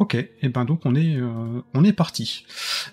[0.00, 2.46] Ok, et ben donc on est euh, on est parti.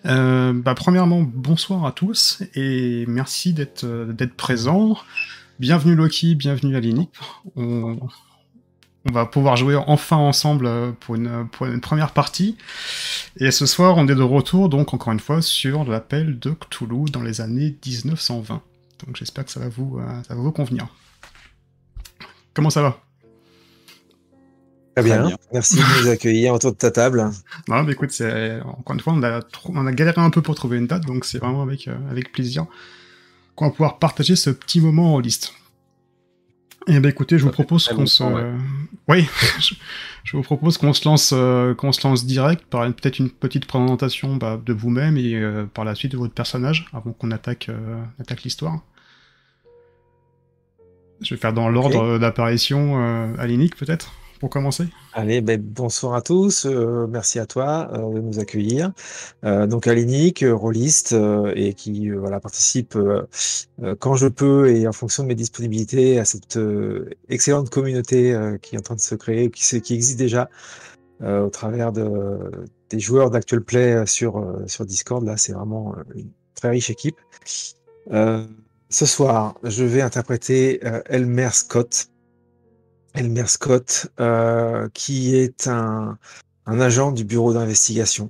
[0.05, 4.97] Euh, bah, premièrement, bonsoir à tous et merci d'être euh, d'être présents.
[5.57, 7.05] Bienvenue Loki, bienvenue Aline.
[7.55, 7.97] On,
[9.09, 11.47] on va pouvoir jouer enfin ensemble pour une,
[11.81, 12.57] première partie.
[13.37, 17.05] Et ce soir, on est de retour donc encore une fois sur l'appel de Cthulhu
[17.09, 18.61] dans les années 1920.
[19.05, 20.89] Donc j'espère que ça va vous ça va vous convenir.
[22.53, 23.06] Comment ça va?
[24.97, 25.29] Très bien.
[25.53, 27.29] Merci de nous accueillir autour de ta table.
[27.67, 28.11] Non, mais écoute,
[28.65, 31.25] encore une fois, on a, on a galéré un peu pour trouver une date, donc
[31.25, 32.65] c'est vraiment avec, euh, avec plaisir
[33.55, 35.53] qu'on va pouvoir partager ce petit moment en liste.
[36.87, 38.23] Et eh ben écoutez, je vous propose qu'on se,
[39.09, 39.27] oui,
[40.23, 43.65] je, vous propose qu'on se lance, euh, qu'on se lance direct par peut-être une petite
[43.65, 47.69] présentation bah, de vous-même et euh, par la suite de votre personnage avant qu'on attaque,
[48.19, 48.79] attaque l'histoire.
[51.21, 56.21] Je vais faire dans l'ordre d'apparition euh, Alinique peut-être pour commencer Allez, ben, bonsoir à
[56.21, 58.91] tous, euh, merci à toi euh, de nous accueillir.
[59.43, 61.15] Euh, donc Alinique, rôliste,
[61.55, 62.97] et qui voilà, participe
[63.99, 66.59] quand je peux et en fonction de mes disponibilités à cette
[67.29, 70.49] excellente communauté qui est en train de se créer, qui, qui existe déjà
[71.21, 72.39] au travers de,
[72.89, 75.23] des joueurs d'Actual Play sur, sur Discord.
[75.25, 77.17] Là, c'est vraiment une très riche équipe.
[78.09, 82.09] ce soir, je vais interpréter Elmer Scott
[83.13, 86.17] Elmer Scott, euh, qui est un,
[86.65, 88.29] agent du bureau d'investigation.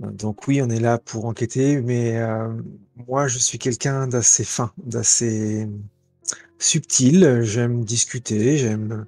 [0.00, 2.48] Donc oui, on est là pour enquêter, mais euh,
[3.06, 5.68] moi, je suis quelqu'un d'assez fin, d'assez
[6.58, 7.40] subtil.
[7.42, 9.06] J'aime discuter, j'aime,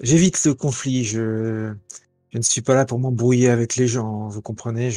[0.00, 1.04] j'évite le conflit.
[1.04, 1.72] Je,
[2.34, 4.28] ne suis pas là pour m'embrouiller avec les gens.
[4.28, 4.90] Vous comprenez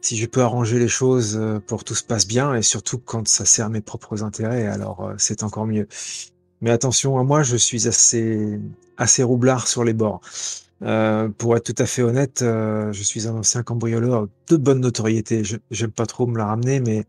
[0.00, 2.98] si je peux arranger les choses euh, pour que tout se passe bien, et surtout
[2.98, 5.86] quand ça sert à mes propres intérêts, alors c'est encore mieux.
[6.60, 8.58] Mais attention à moi, je suis assez,
[8.96, 10.20] assez roublard sur les bords.
[10.82, 14.80] Euh, pour être tout à fait honnête, euh, je suis un ancien cambrioleur de bonne
[14.80, 15.42] notoriété.
[15.70, 17.04] J'aime pas trop me la ramener, mais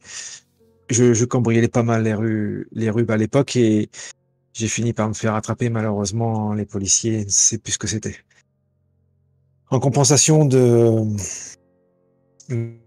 [0.89, 3.89] je, cambriolais pas mal les rues, les rues à l'époque et
[4.53, 5.69] j'ai fini par me faire attraper.
[5.69, 8.17] Malheureusement, les policiers ne sait plus ce que c'était.
[9.69, 11.05] En compensation de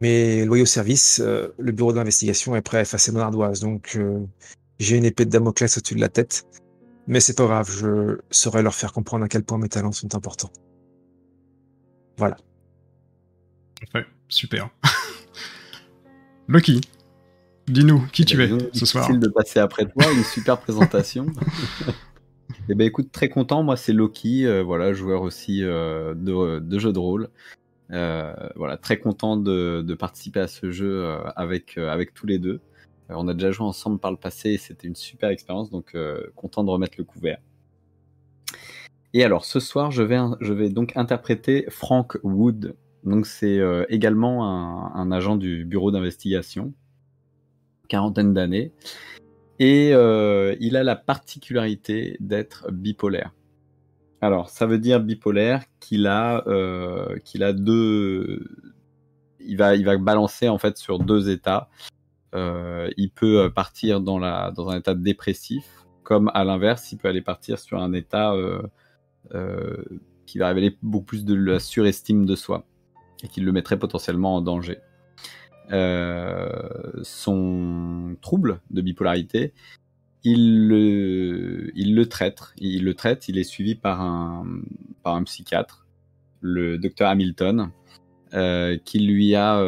[0.03, 3.61] mes loyaux services, euh, le bureau d'investigation est prêt à effacer mon ardoise.
[3.61, 3.99] Donc,
[4.79, 6.45] j'ai une épée de Damoclès au-dessus de la tête.
[7.07, 10.15] Mais c'est pas grave, je saurai leur faire comprendre à quel point mes talents sont
[10.15, 10.51] importants.
[12.17, 12.37] Voilà.
[13.93, 14.71] Parfait, super.
[16.49, 16.81] Lucky,
[17.67, 19.05] dis-nous qui tu es ce soir.
[19.05, 21.27] Difficile de passer après toi, une super présentation.
[22.69, 23.63] Eh ben écoute, très content.
[23.63, 27.29] Moi, c'est Loki, euh, voilà, joueur aussi euh, de, de jeux de rôle.
[27.91, 31.07] Euh, voilà, très content de, de, participer à ce jeu
[31.37, 32.61] avec avec tous les deux.
[33.11, 35.95] Euh, on a déjà joué ensemble par le passé et c'était une super expérience, donc
[35.95, 37.39] euh, content de remettre le couvert.
[39.13, 42.75] Et alors ce soir, je vais, donc interpréter Frank Wood.
[43.05, 44.45] Donc c'est euh, également
[44.97, 46.73] un, agent du bureau d'investigation,
[47.89, 48.73] quarantaine d'années,
[49.61, 53.33] et il a la particularité d'être bipolaire.
[54.21, 56.43] Alors ça veut dire bipolaire qu'il a,
[57.25, 58.45] qu'il a deux,
[59.39, 61.69] il va, il va balancer en fait sur deux états.
[62.35, 65.65] Euh, il peut euh, partir dans, un état dépressif,
[66.03, 68.63] comme à l'inverse, il peut aller partir sur un état euh,
[70.27, 72.67] qui va révéler beaucoup plus de la surestime de soi
[73.23, 74.79] et qui le mettrait potentiellement en danger.
[77.03, 79.55] son trouble de bipolarité,
[80.25, 82.53] il le, traite.
[82.59, 83.29] Il le traite.
[83.29, 85.87] Il est suivi par un psychiatre,
[86.41, 87.71] le docteur Hamilton,
[88.85, 89.59] qui lui a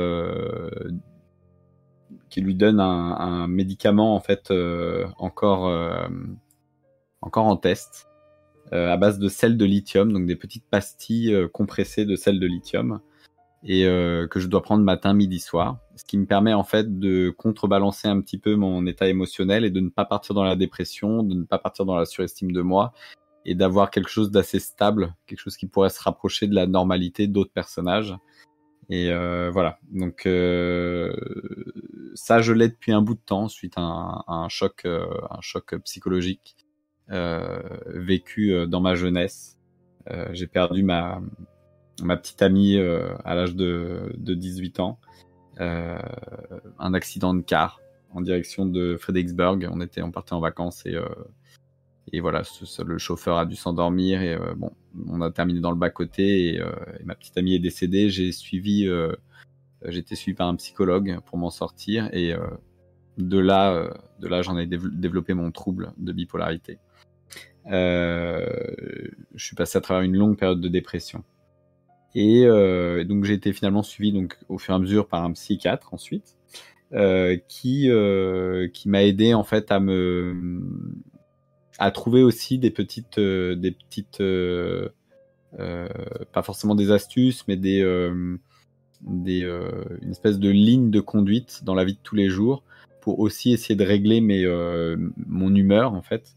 [2.29, 6.09] qui lui donne un, médicament en fait euh, encore euh,
[7.21, 8.09] encore en test
[8.73, 12.47] euh, à base de sel de lithium, donc des petites pastilles compressées de sel de
[12.47, 13.01] lithium
[13.69, 17.31] et que je dois prendre matin, midi, soir, ce qui me permet en fait de
[17.31, 21.25] contrebalancer un petit peu mon état émotionnel et de ne pas partir dans la dépression,
[21.25, 22.93] de ne pas partir dans la surestime de moi
[23.45, 27.27] et d'avoir quelque chose d'assez stable, quelque chose qui pourrait se rapprocher de la normalité
[27.27, 28.15] d'autres personnages.
[28.89, 31.13] Et euh, voilà, donc euh,
[32.15, 35.75] ça, je l'ai depuis un bout de temps suite à un, choc, euh, un choc
[35.85, 36.57] psychologique
[37.09, 39.59] vécu dans ma jeunesse.
[40.33, 41.21] J'ai perdu ma,
[42.03, 44.99] ma petite amie à l'âge de, de 18 ans,
[45.59, 47.81] un accident de car
[48.13, 49.69] en direction de Fredericksburg.
[49.71, 50.97] On était, on partait en vacances et
[52.13, 52.43] et voilà,
[52.85, 54.71] le chauffeur a dû s'endormir et euh, bon,
[55.09, 56.71] on a terminé dans le bas côté euh,
[57.01, 58.11] et, ma petite amie est décédée.
[58.11, 59.13] J'ai suivi, euh,
[59.83, 62.33] été suivi par un psychologue pour m'en sortir et
[63.19, 66.79] de là, de là, j'en ai développé mon trouble de bipolarité.
[67.67, 71.25] je suis passé à travers une longue période de dépression.
[72.15, 72.47] Et
[73.05, 76.37] donc j'ai été finalement suivi donc au fur et à mesure par un psychiatre ensuite,
[77.49, 77.91] qui
[78.73, 80.35] qui m'a aidé en fait à me
[81.79, 84.23] à trouver aussi des petites des petites
[86.33, 87.83] pas forcément des astuces mais des
[89.03, 92.63] des, euh, une espèce de ligne de conduite dans la vie de tous les jours
[93.01, 94.97] pour aussi essayer de régler mes, euh,
[95.27, 96.37] mon humeur en fait.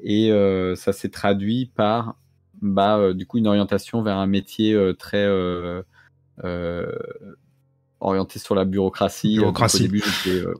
[0.00, 2.16] Et euh, ça s'est traduit par
[2.62, 5.26] bah, du coup une orientation vers un métier très
[8.00, 9.36] orienté sur la bureaucratie.
[9.36, 9.76] bureaucratie.
[9.76, 10.02] au début,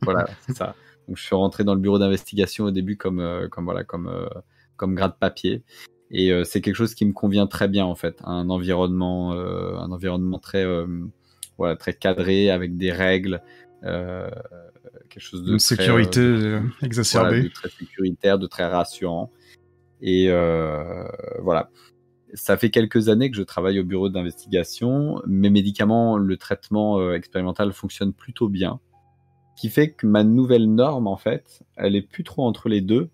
[0.02, 0.74] voilà, c'est ça.
[1.10, 4.08] Donc je suis rentré dans le bureau d'investigation au début comme, comme voilà comme
[4.76, 5.64] comme grade papier.
[6.10, 10.38] Et c'est quelque chose qui me convient très bien en fait, un environnement, un environnement
[10.38, 10.64] très
[11.60, 13.42] voilà, très cadré, avec des règles,
[13.84, 14.30] euh,
[15.10, 17.42] quelque chose de Une très, sécurité euh, exacerbée.
[17.42, 19.30] de très sécuritaire, de très rassurant.
[20.00, 21.04] Et euh,
[21.42, 21.70] voilà.
[22.32, 25.20] Ça fait quelques années que je travaille au bureau d'investigation.
[25.26, 28.80] Mes médicaments, le traitement expérimental fonctionne plutôt bien.
[29.60, 33.10] Qui fait que ma nouvelle norme, en fait, elle est plus trop entre les deux,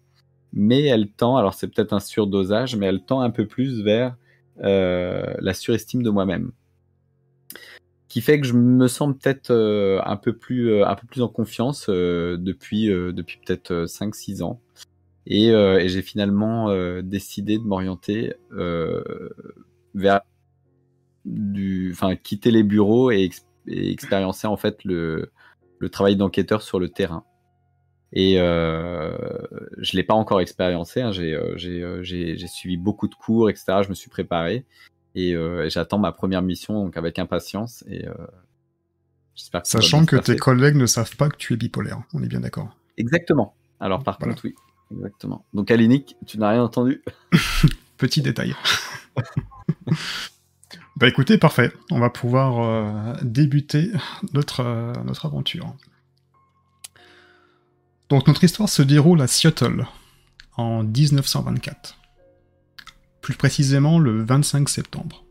[0.53, 4.17] mais elle tend, alors c'est peut-être un surdosage, mais elle tend un peu plus vers
[4.59, 6.53] la surestime de moi-même.
[8.09, 11.23] Qui fait que je me sens peut-être euh, un peu plus euh, un peu plus
[11.23, 14.61] en confiance euh, depuis depuis peut-être 5 6 ans.
[15.27, 16.71] Et, et j'ai finalement
[17.03, 18.35] décidé de m'orienter
[19.95, 20.21] vers
[21.25, 23.31] du enfin quitter les bureaux et,
[23.67, 25.33] expériencer en fait le
[25.79, 27.25] le travail d'enquêteur sur le terrain
[28.13, 29.17] et euh,
[29.79, 31.03] je l'ai pas encore expériencé.
[31.03, 31.13] Hein.
[31.13, 33.83] J'ai suivi beaucoup de cours, etc.
[33.83, 34.65] Je me suis préparé.
[35.17, 38.13] Euh, et, j'attends ma première mission donc avec impatience et euh,
[39.35, 42.29] j'espère que Sachant que tes collègues ne savent pas que tu es bipolaire, on est
[42.29, 42.77] bien d'accord.
[42.99, 43.55] Exactement.
[43.81, 44.55] Alors par contre, oui.
[44.93, 45.47] Exactement.
[45.55, 47.03] Donc Alinik, tu n'as rien entendu?
[47.97, 48.55] Petit détail.
[50.97, 51.73] bah écoutez, parfait.
[51.91, 53.91] On va pouvoir euh, débuter
[54.33, 55.75] notre, notre aventure.
[58.09, 59.87] Donc notre histoire se déroule à Seattle
[60.57, 61.99] en 1924
[63.27, 65.25] plus précisément le 25 septembre.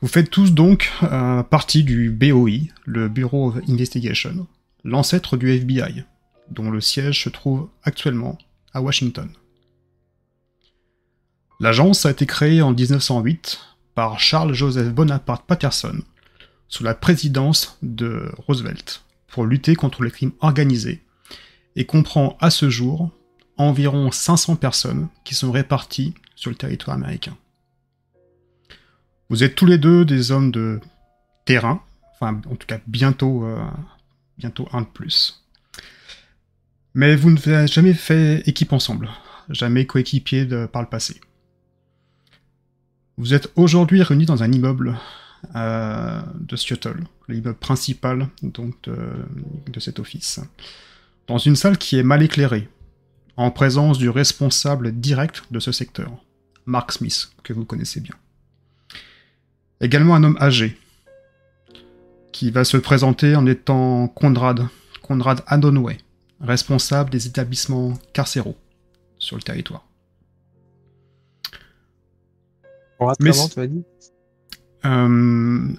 [0.00, 4.46] Vous faites tous donc euh, partie du BOI, le Bureau of Investigation,
[4.84, 6.04] l'ancêtre du FBI,
[6.52, 8.38] dont le siège se trouve actuellement
[8.72, 9.28] à Washington.
[11.58, 13.58] L'agence a été créée en 1908
[13.96, 16.02] par Charles Joseph Bonaparte Patterson,
[16.68, 21.02] sous la présidence de Roosevelt, pour lutter contre les crimes organisés,
[21.76, 23.10] et comprend à ce jour
[23.56, 27.36] environ 500 personnes qui sont réparties sur le territoire américain.
[29.30, 30.78] Vous êtes tous les deux des hommes de
[31.46, 31.82] terrain,
[32.14, 33.64] enfin en tout cas bientôt, euh,
[34.36, 35.42] bientôt un de plus.
[36.92, 39.08] Mais vous ne avez jamais fait équipe ensemble,
[39.48, 41.18] jamais coéquipier par le passé.
[43.18, 44.98] Vous êtes aujourd'hui réunis dans un immeuble
[45.54, 50.40] euh, de Seattle, l'immeuble principal de cet office,
[51.26, 52.68] dans une salle qui est mal éclairée,
[53.38, 56.10] en présence du responsable direct de ce secteur.
[56.66, 58.14] Mark Smith, que vous connaissez bien.
[59.80, 60.78] Également un homme âgé,
[62.32, 64.66] qui va se présenter en étant Conrad,
[65.00, 65.96] Conrad Adonway,
[66.40, 68.58] responsable des établissements carcéraux
[69.18, 69.85] sur le territoire.
[72.98, 73.84] Conrad, Mais, comment tu as dit
[74.84, 75.74] euh.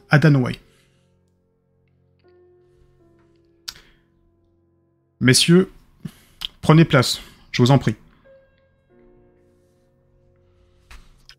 [5.19, 5.71] Messieurs,
[6.61, 7.21] prenez place,
[7.51, 7.95] je vous en prie.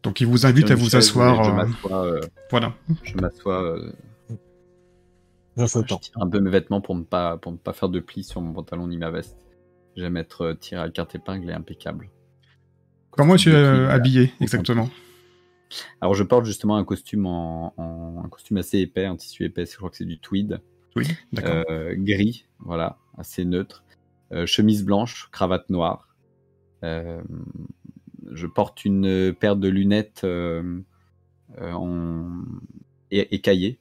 [0.02, 1.44] Donc il vous invite à vous asseoir.
[1.44, 2.04] Je euh, m'assois.
[2.06, 2.20] Euh,
[2.50, 2.74] voilà.
[3.02, 3.62] Je m'assois.
[3.62, 3.92] Euh,
[5.56, 8.24] je tire un peu mes vêtements pour ne pas pour ne pas faire de plis
[8.24, 9.36] sur mon pantalon ni ma veste.
[9.96, 12.08] J'aime être tiré à carte épingle et impeccable.
[13.10, 14.88] Comment es-tu habillé exactement?
[16.00, 17.74] Alors je porte justement un costume en,
[18.24, 19.66] un costume assez épais, un tissu épais.
[19.66, 20.60] Je crois que c'est du tweed.
[20.96, 21.64] Oui, d'accord.
[21.96, 23.84] gris, voilà, assez neutre.
[24.46, 26.08] chemise blanche, cravate noire.
[26.84, 27.20] Euh,
[28.32, 30.80] je porte une paire de lunettes euh,
[31.60, 32.44] euh, en
[33.10, 33.78] écaillées.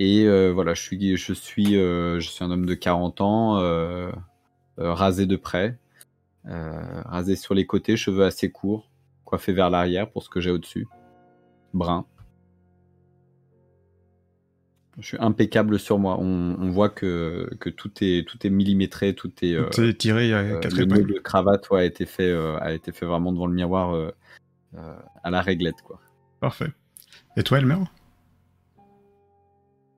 [0.00, 4.12] Et euh, voilà, je suis, je suis, je suis un homme de 40 ans,
[4.76, 5.78] rasé de près,
[6.44, 8.90] rasé sur les côtés, cheveux assez courts,
[9.28, 10.88] coiffé vers l'arrière pour ce que j'ai au-dessus,
[11.74, 12.06] brun
[14.98, 16.18] je suis impeccable sur moi.
[16.18, 20.32] On, voit que, que, tout est tout est millimétré, tout est, euh, tiré.
[20.32, 23.54] Euh, le nœud de cravate a été fait euh, a été fait vraiment devant le
[23.54, 24.10] miroir euh,
[25.22, 26.00] à la réglette quoi.
[26.40, 26.72] Parfait.
[27.36, 27.78] Et toi, Elmer?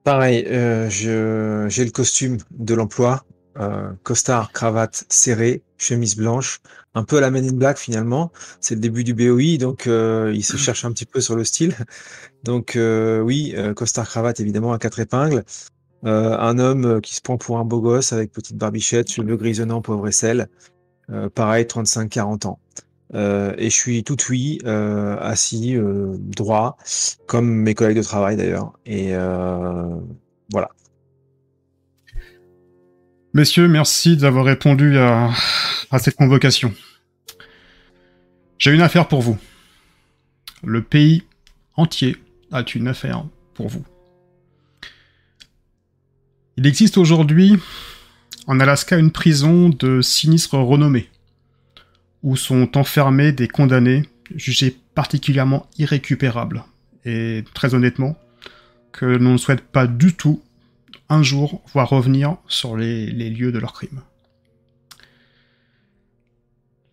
[0.04, 0.44] Pareil,
[0.90, 3.24] j'ai le costume de l'emploi,
[3.58, 6.60] euh, costard, cravate serrée, chemise blanche,
[6.94, 8.32] un peu à la Men in Black finalement.
[8.60, 11.44] C'est le début du BOI, donc euh, il se cherche un petit peu sur le
[11.44, 11.74] style.
[12.44, 15.44] Donc euh, oui, euh, costard, cravate évidemment à quatre épingles.
[16.06, 19.82] Euh, un homme qui se prend pour un beau gosse avec petite barbichette, cheveux grisonnants,
[19.82, 20.48] poivre et sel.
[21.10, 22.60] Euh, pareil, 35-40 ans.
[23.14, 26.76] Euh, et je suis tout oui, euh, assis, euh, droit,
[27.26, 28.72] comme mes collègues de travail d'ailleurs.
[28.86, 29.96] Et euh,
[30.52, 30.70] voilà.
[33.32, 35.30] Messieurs, merci d'avoir répondu à,
[36.00, 36.74] cette convocation.
[38.58, 39.38] J'ai une affaire pour vous.
[40.64, 41.22] Le pays
[41.76, 42.16] entier
[42.50, 43.84] a une affaire pour vous.
[46.56, 47.56] Il existe aujourd'hui
[48.48, 51.08] en Alaska une prison de sinistre renommée,
[52.24, 56.64] où sont enfermés des condamnés jugés particulièrement irrécupérables,
[57.04, 58.18] et très honnêtement,
[58.90, 60.42] que l'on ne souhaite pas du tout
[61.10, 64.00] un jour voir revenir sur les, lieux de leurs crimes.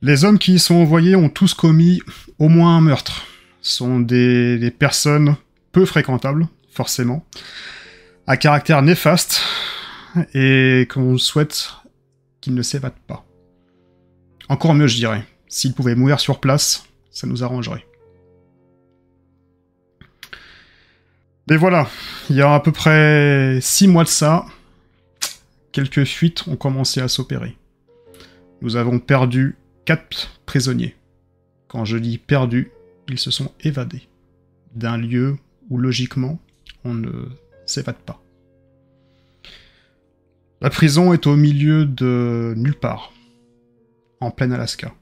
[0.02, 2.02] Les hommes qui y sont envoyés ont tous commis
[2.40, 3.26] au moins un meurtre.
[3.62, 5.36] Sont des, des personnes
[5.72, 7.26] peu fréquentables, forcément,
[8.26, 9.42] à caractère néfaste,
[10.34, 11.70] et qu'on souhaite
[12.42, 13.26] qu'ils ne s'évadent pas.
[14.50, 15.24] Encore mieux, je dirais.
[15.48, 17.87] S'ils pouvaient mourir sur place, ça nous arrangerait.
[21.50, 21.88] Et voilà,
[22.30, 24.46] il y a à peu près six mois de ça,
[25.72, 27.56] quelques fuites ont commencé à s'opérer.
[28.62, 30.98] Nous avons perdu quatre prisonniers.
[31.70, 32.72] Quand je dis perdus,
[33.08, 34.10] ils se sont évadés
[34.76, 35.38] d'un lieu
[35.70, 36.38] où logiquement
[36.84, 37.12] on ne
[37.66, 38.22] s'évade pas.
[40.60, 43.14] La prison est au milieu de nulle part,
[44.20, 44.94] en plein Alaska.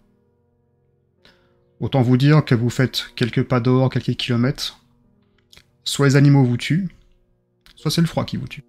[1.79, 4.84] Autant vous dire que vous faites quelques pas dehors, quelques kilomètres,
[5.85, 6.89] soit les animaux vous tuent,
[7.75, 8.63] soit c'est le froid qui vous tue.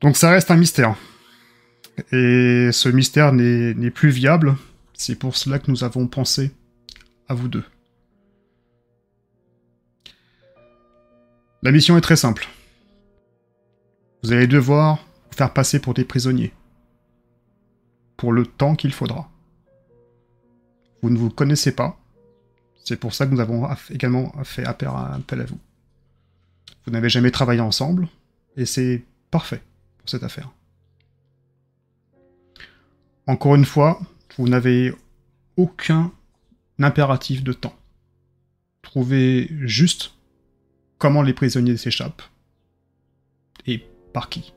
[0.00, 0.96] Donc ça reste un mystère.
[2.12, 4.56] Et ce mystère n'est plus viable,
[4.94, 6.52] c'est pour cela que nous avons pensé
[7.28, 7.64] à vous deux.
[11.62, 12.46] La mission est très simple.
[14.22, 16.52] Vous allez devoir vous faire passer pour des prisonniers.
[18.16, 19.28] Pour le temps qu'il faudra.
[21.02, 21.97] Vous ne vous connaissez pas.
[22.88, 25.58] C'est pour ça que nous avons également fait appel à vous.
[26.86, 28.08] Vous n'avez jamais travaillé ensemble,
[28.56, 29.60] et c'est parfait
[29.98, 30.50] pour cette affaire.
[33.26, 34.00] Encore une fois,
[34.38, 34.94] vous n'avez
[35.58, 36.10] aucun
[36.78, 37.76] impératif de temps.
[38.80, 40.14] Trouvez juste
[40.96, 42.22] comment les prisonniers s'échappent
[43.66, 44.54] et par qui.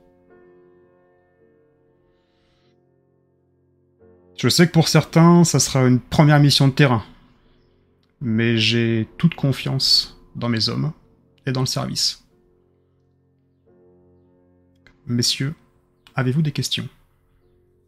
[4.38, 7.04] Je sais que pour certains, ça sera une première mission de terrain,
[8.22, 10.94] mais j'ai toute confiance dans mes hommes
[11.46, 12.24] et dans le service.
[15.08, 15.56] Messieurs,
[16.16, 16.88] avez-vous des questions?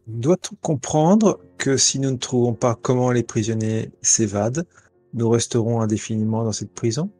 [0.06, 4.66] Doit-on comprendre que si nous ne trouvons pas comment les prisonniers s'évadent,
[5.14, 7.10] nous resterons indéfiniment dans cette prison?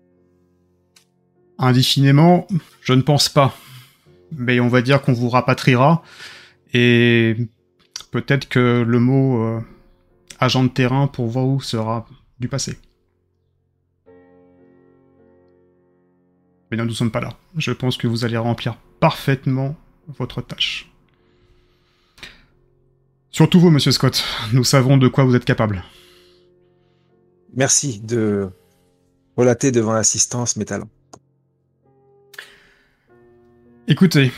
[1.56, 2.46] Indéfiniment,
[2.82, 3.56] je ne pense pas.
[4.32, 6.02] Mais on va dire qu'on vous rapatriera.
[6.74, 7.36] Et
[8.10, 9.60] peut-être que le mot euh,
[10.40, 12.06] agent de terrain pour vous sera
[12.40, 12.76] du passé.
[16.76, 17.36] Mais nous ne sommes pas là.
[17.56, 19.76] Je pense que vous allez remplir parfaitement
[20.08, 20.90] votre tâche.
[23.30, 24.24] Surtout vous, monsieur Scott.
[24.52, 25.84] Nous savons de quoi vous êtes capable.
[27.54, 28.48] Merci de
[29.36, 30.90] relater devant l'assistance mes talents.
[33.86, 34.32] Écoutez,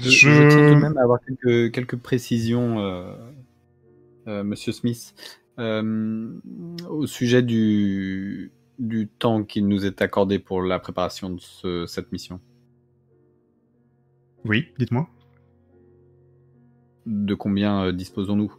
[0.00, 3.14] Je, Je- je tiens tout de même à avoir quelques, quelques précisions, euh,
[4.26, 5.14] euh, Monsieur Smith,
[5.60, 6.32] euh,
[6.88, 8.50] au sujet du,
[8.80, 12.40] du temps qui nous est accordé pour la préparation de ce- cette mission.
[14.44, 15.06] oui, dites-moi.
[17.06, 18.52] De combien euh, disposons-nous?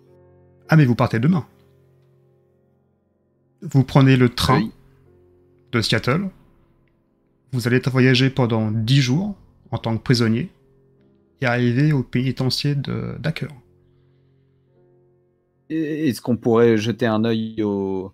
[0.69, 1.45] Ah, mais vous partez demain.
[3.61, 4.71] Vous prenez le train Oui.
[5.71, 6.29] de Seattle.
[7.51, 9.35] Vous allez voyager pendant 10 jours
[9.71, 10.49] en tant que prisonnier
[11.41, 13.49] et arriver au pénitencier de Dacker.
[15.69, 18.13] Est-ce qu'on pourrait jeter un œil au,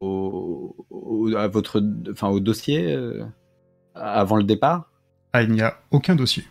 [0.00, 3.24] au, au- à votre, enfin, au dossier euh,
[3.94, 4.90] avant le départ?
[5.32, 6.44] Ah, il n'y a aucun dossier.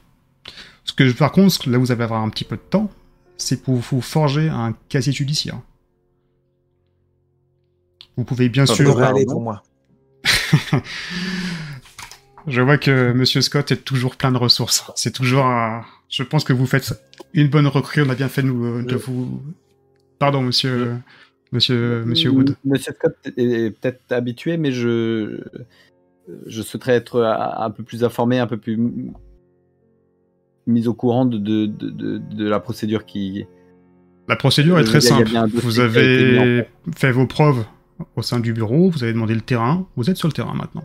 [0.84, 2.90] Ce que, par contre, là vous allez avoir un petit peu de temps,
[3.38, 5.60] c'est pour vous forger un casier judiciaire.
[8.16, 9.02] Vous pouvez bien Ça Ça sûr.
[9.02, 9.64] aller pour moi.
[12.48, 14.90] Je vois que Monsieur Scott est toujours plein de ressources.
[14.96, 15.86] C'est toujours un...
[16.10, 16.94] Je pense que vous faites
[17.34, 18.02] une bonne recrue.
[18.04, 18.98] On a bien fait de, nous, de Euh.
[18.98, 19.42] vous...
[20.18, 20.94] Pardon, Monsieur...
[21.52, 22.56] Monsieur, Monsieur Wood.
[22.66, 25.40] Monsieur Scott est peut-être habitué, mais je,
[26.46, 28.78] je souhaiterais être un un peu plus informé, un peu plus
[30.66, 33.46] mis au courant de, de, de, de la procédure qui.
[34.28, 35.30] La procédure est Je très simple.
[35.54, 37.64] Vous avez fait vos preuves
[38.16, 40.84] au sein du bureau, vous avez demandé le terrain, vous êtes sur le terrain maintenant.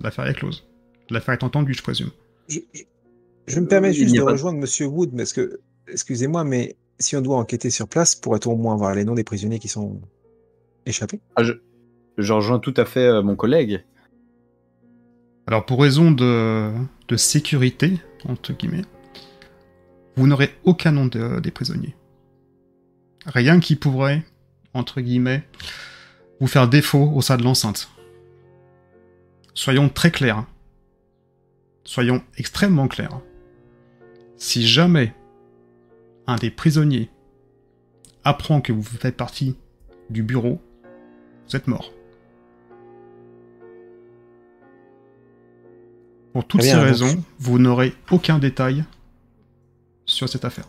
[0.00, 0.66] L'affaire est close.
[1.10, 2.10] L'affaire est entendue, je présume.
[2.48, 2.82] Je, je-
[3.46, 7.20] je me permets Il juste de- rejoindre Monsieur Wood, parce que, excusez-moi, mais si on
[7.20, 10.00] doit enquêter sur place, pourrait-on au moins voir les noms des prisonniers qui sont
[10.86, 11.20] échappés?
[11.36, 11.52] Ah, je,
[12.18, 13.84] je rejoins tout à fait euh, mon collègue.
[15.46, 16.72] Alors pour raison de,
[17.08, 18.84] de sécurité, entre guillemets,
[20.16, 21.94] vous n'aurez aucun nom de- des prisonniers.
[23.26, 24.22] Rien qui pourrait,
[24.72, 25.42] entre guillemets,
[26.40, 27.90] vous faire défaut au sein de l'enceinte.
[29.54, 30.46] Soyons très clairs.
[31.84, 33.20] Soyons extrêmement clairs.
[34.36, 35.14] Si jamais
[36.26, 37.10] un des prisonniers
[38.24, 39.56] apprend que vous faites partie
[40.10, 40.60] du bureau,
[41.48, 41.92] vous êtes mort.
[46.32, 48.84] Pour toutes Très ces donc- raisons, vous n'aurez aucun détail
[50.06, 50.66] sur cette affaire.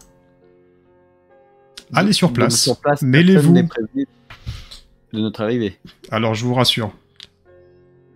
[1.94, 2.70] Allez sur place,
[3.02, 3.54] mêlez-vous.
[3.54, 5.78] de notre arrivée.
[6.12, 6.94] Alors je vous rassure,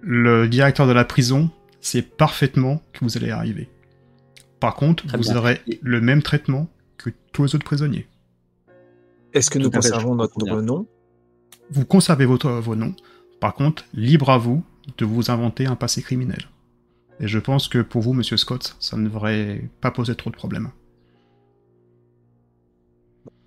[0.01, 1.49] le directeur de la prison
[1.81, 3.69] sait parfaitement que vous allez arriver.
[4.59, 5.37] Par contre, Très vous bien.
[5.37, 6.67] aurez le même traitement
[6.99, 8.07] que tous les autres prisonniers.
[9.33, 10.85] Est-ce que nous conservons notre nom?
[11.71, 12.95] Vous conservez votre, vos noms.
[13.39, 14.63] Par contre, libre à vous
[14.97, 16.49] de vous inventer un passé criminel.
[17.19, 20.35] Et je pense que pour vous, monsieur Scott, ça ne devrait pas poser trop de
[20.35, 20.69] problèmes.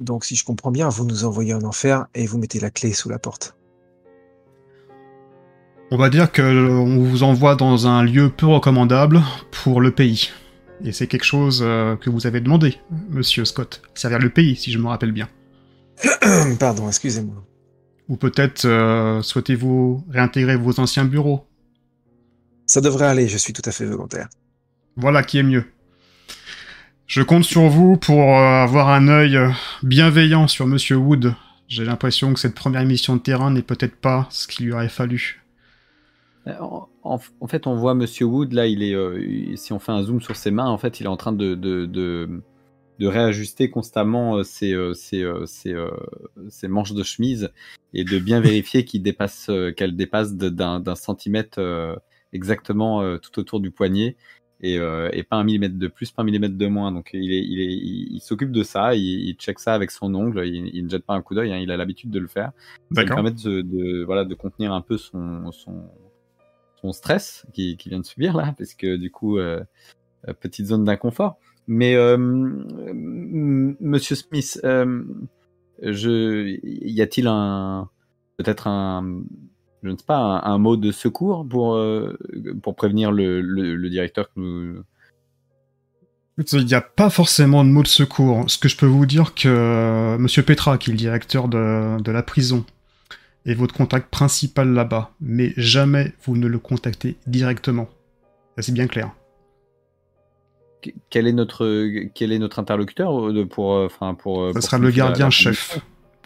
[0.01, 2.93] Donc, si je comprends bien, vous nous envoyez en enfer et vous mettez la clé
[2.93, 3.57] sous la porte.
[5.91, 9.91] On va dire que euh, on vous envoie dans un lieu peu recommandable pour le
[9.91, 10.31] pays.
[10.85, 12.77] Et c'est quelque chose euh, que vous avez demandé,
[13.11, 13.83] monsieur Scott.
[13.95, 15.29] Servir le pays, si je me rappelle bien.
[16.59, 17.45] Pardon, excusez-moi.
[18.09, 21.47] Ou peut-être euh, souhaitez-vous réintégrer vos anciens bureaux?
[22.66, 24.29] Ça devrait aller, je suis tout à fait volontaire.
[24.97, 25.64] Voilà qui est mieux.
[27.07, 29.38] Je compte sur vous pour euh, avoir un œil
[29.83, 31.35] bienveillant sur Monsieur Wood.
[31.68, 34.88] J'ai l'impression que cette première mission de terrain n'est peut-être pas ce qu'il lui aurait
[34.88, 35.41] fallu.
[36.46, 36.52] Euh,
[37.02, 40.20] En, fait, on voit Monsieur Wood, là, il est, euh, si on fait un zoom
[40.20, 42.42] sur ses mains, en fait, il est en train de, de, de,
[42.98, 45.74] de réajuster constamment euh, ses, ses, ses,
[46.48, 47.50] ses manches de chemise
[47.94, 51.61] et de bien vérifier qu'il dépasse, qu'elle dépasse d'un centimètre
[52.33, 54.16] exactement tout autour du poignet
[54.62, 56.92] et, et pas un millimètre de plus, pas un millimètre de moins.
[56.92, 60.14] Donc, il, est, il, est, il, il s'occupe de ça, il, check ça avec son
[60.14, 62.52] ongle, il, ne jette pas un coup d'œil, hein, il a l'habitude de le faire.
[62.92, 65.85] Ça lui permet de, de- voilà, de contenir un peu son, son,
[66.83, 69.62] son stress qui, vient de subir là, parce que du coup, euh,
[70.29, 71.38] euh, petite zone d'inconfort.
[71.68, 77.88] Mais euh, Monsieur Smith, je, y a-t-il un,
[78.37, 79.23] peut-être un,
[79.83, 81.81] je ne sais pas, un, mot de secours pour
[82.62, 84.83] pour prévenir le, directeur que nous.
[86.53, 88.51] Il n'y a pas forcément de mot de secours.
[88.51, 92.23] Ce que je peux vous dire que Monsieur Petra, qui est le directeur de la
[92.25, 92.64] prison,
[93.46, 97.88] est votre contact principal là-bas, mais jamais vous ne le contactez directement.
[98.57, 99.11] Ça, C'est bien clair.
[101.11, 104.48] Quel est notre quel est notre interlocuteur euh, de- pour euh, enfin pour.
[104.48, 105.78] Ça pour sera le la- gardien la chef.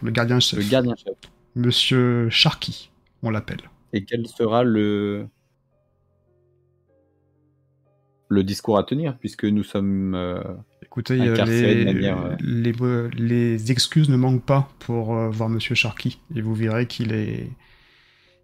[0.02, 0.58] Le gardien chef.
[0.58, 1.14] Le gardien chef.
[1.54, 2.90] Monsieur Sharky,
[3.22, 3.60] on l'appelle.
[3.92, 5.26] Et quel sera le
[8.28, 10.42] le discours à tenir puisque nous sommes euh,
[10.96, 12.72] Écoutez, euh, les, manière, euh, les,
[13.18, 16.18] les excuses ne manquent pas pour euh, voir Monsieur Sharky.
[16.34, 17.50] Et vous verrez qu'il est,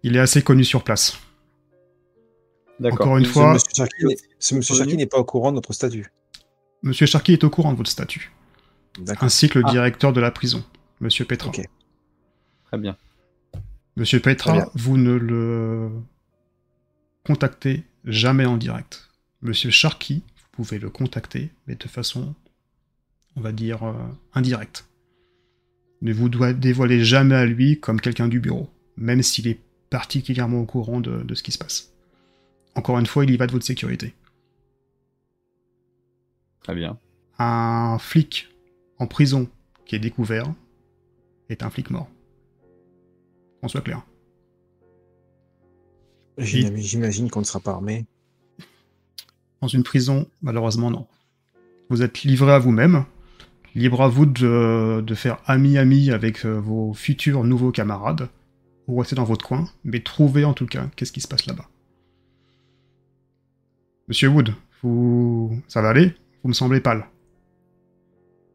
[0.03, 1.17] il est assez connu sur place.
[2.79, 3.01] d'accord.
[3.07, 4.75] Encore une fois, monsieur Sharky n'est- ce monsieur.
[4.75, 6.11] Sharky n'est pas au courant de notre statut.
[6.83, 8.31] Monsieur Sharky est au courant de votre statut,
[8.99, 9.23] D'accord.
[9.23, 9.71] ainsi que le Ah.
[9.71, 10.63] directeur de la prison,
[10.99, 11.49] Monsieur Petra.
[11.49, 11.59] Ok.
[12.65, 12.95] Très bien.
[13.95, 14.69] Monsieur Petra, bien.
[14.75, 15.89] vous ne le
[17.25, 19.09] contactez jamais en direct.
[19.41, 22.35] Monsieur Sharky, vous pouvez le contacter, mais de façon,
[23.35, 23.93] on va dire, euh,
[24.33, 24.85] indirecte.
[26.01, 30.59] Ne vous doit- dévoilez jamais à lui comme quelqu'un du bureau, même s'il est particulièrement
[30.59, 31.93] au courant de, de ce qui se passe.
[32.75, 34.13] Encore une fois, il y va de votre sécurité.
[36.63, 36.97] Très bien.
[37.39, 38.49] Un flic
[38.99, 39.47] en prison
[39.85, 40.51] qui est découvert
[41.49, 42.09] est un flic mort.
[43.61, 44.01] Qu'on soit clair.
[46.37, 48.05] J'im- J'imagine qu'on ne sera pas armé.
[49.61, 51.07] Dans une prison, malheureusement, non.
[51.89, 53.05] Vous êtes livré à vous-même,
[53.75, 58.29] libre à vous de, de faire ami-ami avec euh, vos futurs nouveaux camarades,
[58.87, 61.69] ou rester dans votre coin, mais trouvez en tout cas qu'est-ce qui se passe là-bas.
[64.07, 65.57] Monsieur Wood, vous...
[65.67, 66.13] ça va aller?
[66.43, 67.05] Vous me semblez pâle.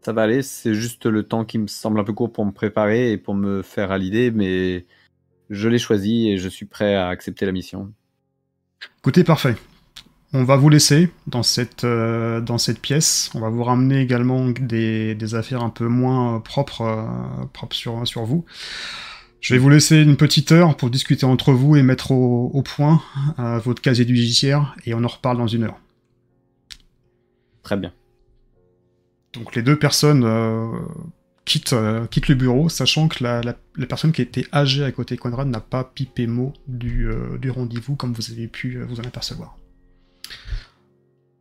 [0.02, 2.52] Ça va aller, c'est juste le temps qui me semble un peu court pour me
[2.52, 4.87] préparer et pour me faire à l'idée, mais
[5.50, 7.92] je l'ai choisi et je suis prêt à accepter la mission.
[8.98, 9.57] Écoutez, parfait.
[10.33, 13.31] On va vous laisser dans cette, euh, dans cette pièce.
[13.35, 18.07] On va vous ramener également des, des affaires un peu moins propres, euh, propres sur,
[18.07, 18.45] sur vous.
[19.41, 22.62] Je vais vous laisser une petite heure pour discuter entre vous et mettre au, au
[22.62, 23.03] point
[23.38, 25.79] euh, votre casier du judiciaire et on en reparle dans une heure.
[27.62, 27.93] Très bien.
[29.33, 30.67] Donc les deux personnes euh,
[31.45, 31.77] quittent,
[32.11, 35.21] quittent le bureau, sachant que la, la, la personne qui était âgée à côté de
[35.21, 39.05] Conrad n'a pas pipé mot du, euh, du rendez-vous, comme vous avez pu vous en
[39.05, 39.58] apercevoir.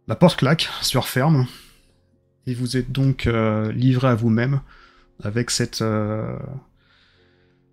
[0.08, 1.48] La porte claque, se referme,
[2.46, 4.62] et vous êtes donc euh, livré à vous-même
[5.22, 6.38] avec cette, euh,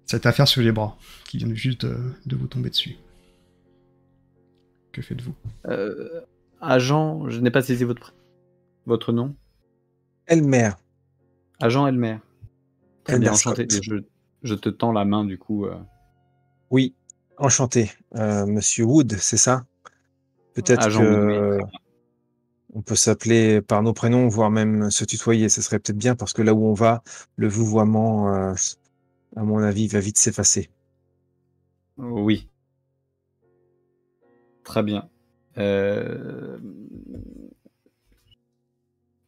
[0.05, 2.97] cette affaire sur les bras, qui vient juste de, de vous tomber dessus.
[4.90, 5.35] Que faites-vous?
[5.66, 6.23] Euh,
[6.61, 8.14] agent, je n'ai pas saisi votre,
[8.87, 9.37] votre nom.
[10.27, 10.70] Elmer.
[11.61, 12.18] Agent Elmer.
[13.05, 13.68] Très Elmer bien, enchanté.
[13.70, 13.97] Je,
[14.42, 15.66] je te tends la main du coup.
[15.66, 15.77] euh,
[16.70, 16.94] Oui,
[17.38, 17.92] enchanté.
[18.16, 19.66] Euh, Monsieur Wood, c'est ça?
[20.55, 21.59] Peut-être Agent que.
[22.74, 25.48] On peut s'appeler par nos prénoms, voire même se tutoyer.
[25.48, 27.02] Ce serait peut-être bien parce que là où on va,
[27.37, 28.54] le vouvoiement, euh,
[29.37, 30.70] à mon avis, va vite s'effacer.
[31.96, 32.48] Oui.
[34.64, 35.08] Très bien.
[35.56, 36.58] Euh,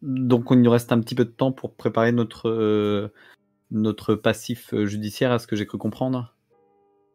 [0.03, 3.13] Donc, il nous reste un petit peu de temps pour préparer notre, euh,
[3.71, 6.35] notre passif judiciaire, à ce que j'ai cru comprendre?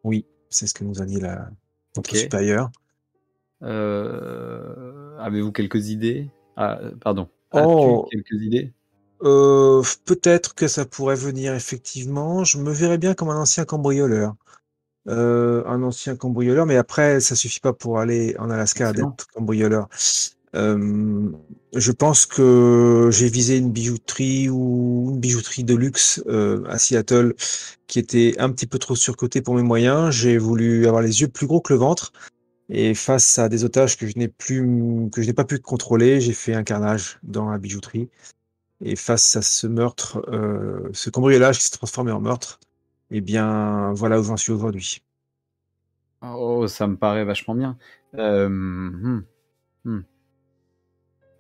[0.04, 1.50] Oui, c'est ce que nous a dit la,
[1.96, 2.18] notre Ok.
[2.18, 2.72] supérieur.
[3.64, 4.91] Euh,
[5.22, 6.30] Avez-vous quelques idées?
[6.56, 7.28] Ah, euh, Pardon.
[7.54, 8.06] Oh.
[8.08, 8.74] As-tu quelques idées?
[9.24, 12.44] Euh, peut-être que ça pourrait venir effectivement.
[12.44, 14.36] Je me verrais bien comme un ancien cambrioleur.
[15.08, 19.10] Euh, un ancien cambrioleur, mais après, ça suffit pas pour aller en Alaska Excellent.
[19.10, 19.90] d'être cambrioleur.
[20.54, 21.30] Euh,
[21.74, 27.36] je pense que j'ai visé une bijouterie ou une bijouterie de luxe euh, à Seattle
[27.88, 30.12] qui était un petit peu trop surcotée pour mes moyens.
[30.12, 32.12] J'ai voulu avoir les yeux plus gros que le ventre.
[32.74, 34.62] Et face à des otages que je n'ai plus,
[35.12, 38.10] que je n'ai pas pu contrôler, j'ai fait un carnage dans la bijouterie.
[38.80, 42.62] Et face à ce meurtre, euh, ce cambriolage qui s'est transformé en meurtre,
[43.12, 45.04] eh bien, voilà où j'en suis aujourd'hui.
[46.22, 47.78] Oh, ça me paraît vachement bien.
[48.16, 49.26] Euh, hmm,
[49.84, 50.02] hmm.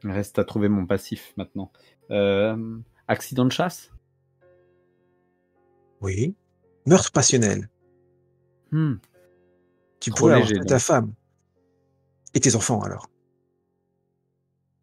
[0.03, 1.71] Il reste à trouver mon passif maintenant.
[2.09, 3.93] Euh, accident de chasse?
[6.01, 6.35] Oui.
[6.85, 7.69] Meurtre passionnel.
[8.71, 8.95] Hmm.
[10.01, 11.13] Tu Trop pourrais avoir ta femme.
[12.33, 13.09] Et tes enfants, alors?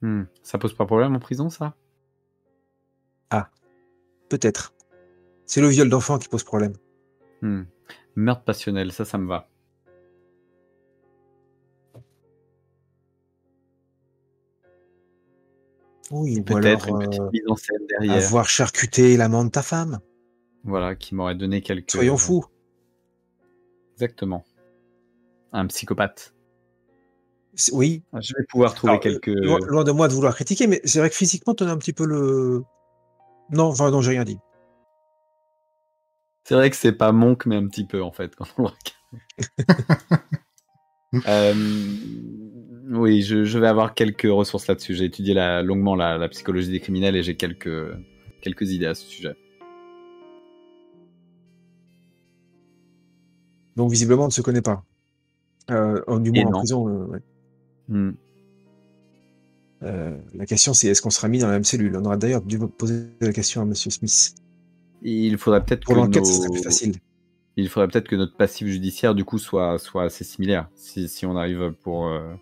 [0.02, 0.24] Hmm.
[0.42, 1.74] Ça pose pas problème en prison, ça?
[4.28, 4.74] Peut-être.
[5.46, 6.74] C'est le viol d'enfants qui pose problème.
[7.40, 7.62] Hmm.
[8.14, 9.48] Meurtre passionnel, ça, ça me va.
[16.10, 18.24] Oui, ou Peut-être une petite euh, mise en scène derrière.
[18.24, 19.98] avoir charcuté l'amant de ta femme.
[20.64, 21.90] Voilà, qui m'aurait donné quelques.
[21.90, 22.44] Soyons fous.
[23.94, 24.44] Exactement.
[25.52, 26.34] Un psychopathe.
[27.72, 28.02] Oui.
[28.20, 29.26] Je vais pouvoir trouver Alors, euh, quelques.
[29.26, 31.76] Loin, loin de moi de vouloir critiquer, mais c'est vrai que physiquement, tu as un
[31.78, 32.62] petit peu le.
[33.50, 34.38] Non, enfin, non, j'ai rien dit.
[36.44, 38.68] C'est vrai que c'est pas Monk, mais un petit peu en fait quand on le
[38.68, 40.22] regarde.
[41.26, 41.54] Euh,
[42.90, 44.94] oui, je, je vais avoir quelques ressources là-dessus.
[44.94, 47.94] J'ai étudié la- longuement la, la psychologie des criminels et j'ai quelques,
[48.42, 49.34] quelques idées à ce sujet.
[53.76, 54.84] Donc, visiblement, on ne se connaît pas.
[55.70, 56.58] Euh, en- du Et moins en non.
[56.58, 56.88] prison.
[56.88, 57.18] euh, ouais.
[57.88, 58.10] Hmm.
[59.82, 61.96] Euh, la question, c'est est-ce qu'on sera mis dans la même cellule?
[61.96, 64.34] On aurait d'ailleurs dû poser la question à Monsieur Smith.
[65.02, 66.96] Il faudrait peut-être Pour que l'enquête, nos- ce serait plus facile.
[67.56, 70.68] Il faudrait peut-être que notre passif judiciaire du coup soit, soit assez similaire.
[70.74, 72.32] Si, si on arrive pour euh,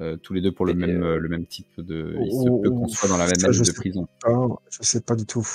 [0.00, 2.16] euh, tous les deux pour le Et, même le même type de.
[2.24, 4.06] Il se peut qu'on soit dans la même de sais prison.
[4.24, 5.46] Je sais pas du tout.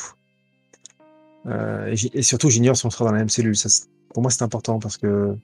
[1.46, 3.56] Euh, et, surtout, j'ignore si on sera dans la même cellule.
[3.56, 3.70] Ça,
[4.14, 5.36] pour moi, c'est important parce que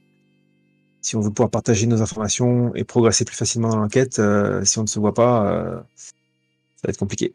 [1.01, 4.79] si on veut pouvoir partager nos informations et progresser plus facilement dans l'enquête, euh, si
[4.79, 7.33] on ne se voit pas, euh, ça va être compliqué.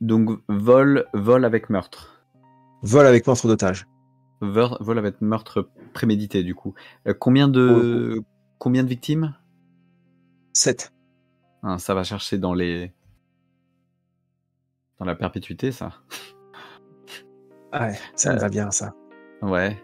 [0.00, 2.24] Donc vol vol avec meurtre.
[2.82, 3.86] Vol avec meurtre d'otage.
[4.40, 6.74] Vol, vol avec meurtre prémédité du coup.
[7.06, 8.22] Euh, combien de
[8.58, 9.34] combien de victimes?
[10.52, 10.92] 7.
[11.62, 12.92] Hein, Ça va chercher dans les
[14.98, 15.92] dans la perpétuité ça.
[17.76, 18.94] Ah ouais, ça me va bien, ça.
[19.42, 19.76] Ouais.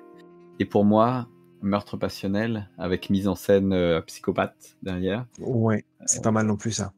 [0.61, 1.27] Et pour moi
[1.63, 5.27] meurtre passionnel avec mise en scène euh, psychopathe derrière.
[5.39, 6.93] Ouais, c'est pas mal non plus, ça.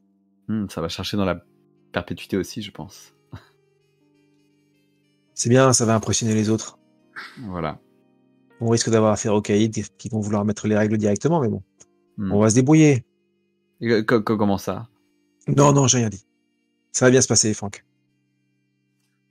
[0.47, 1.41] Hmm, ça va chercher dans la
[1.91, 3.13] perpétuité aussi je pense.
[5.33, 6.77] C'est bien, ça va impressionner les autres.
[7.41, 7.79] Voilà.
[8.61, 11.63] On risque d'avoir affaire aux caïds qui vont vouloir mettre les règles directement, mais bon,
[12.17, 12.31] Hmm.
[12.31, 13.03] on va se débrouiller.
[13.81, 14.87] Et comment ça?
[15.47, 16.23] Non, non, j'ai rien dit.
[16.91, 17.83] Ça va bien se passer, Franck.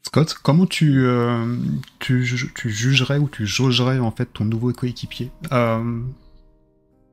[0.05, 1.57] Scott, comment tu, euh,
[2.01, 5.31] tu, ju- tu jugerais ou tu jaugerais en fait ton nouveau coéquipier?
[5.53, 6.01] Euh,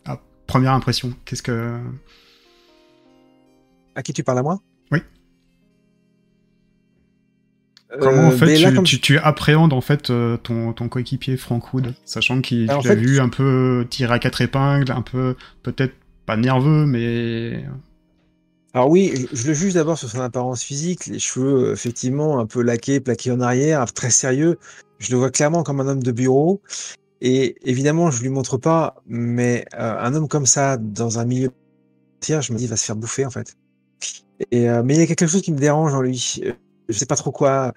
[0.06, 1.80] à première impression Qu'est-ce que
[3.96, 4.60] À qui tu parles à moi?
[4.92, 5.00] Oui.
[8.02, 10.12] Comment en Euh, fait mais tu, tu, tu appréhendes en fait
[10.44, 14.20] ton, ton coéquipier Frank Wood, sachant qu'il tu l'as fait- vu un peu tiré à
[14.20, 17.66] quatre épingles, un peu peut-être pas nerveux, mais
[18.74, 22.46] Alors oui, je le juge d'abord sur son apparence physique, les cheveux euh, effectivement un
[22.46, 24.60] peu laqués, plaqués en arrière, très sérieux.
[25.00, 26.62] Je le vois clairement comme un homme de bureau.
[27.22, 31.50] Et évidemment, je lui montre pas, mais euh, un homme comme ça dans un milieu
[32.20, 33.56] tiers, je me dis, il va se faire bouffer en fait.
[34.52, 36.42] Et euh, mais il y a quelque chose qui me dérange en lui.
[36.88, 37.74] Je sais pas trop quoi.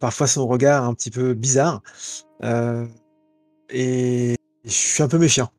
[0.00, 1.82] Parfois son regard un petit peu bizarre.
[3.70, 5.50] Et je suis un peu méfiant.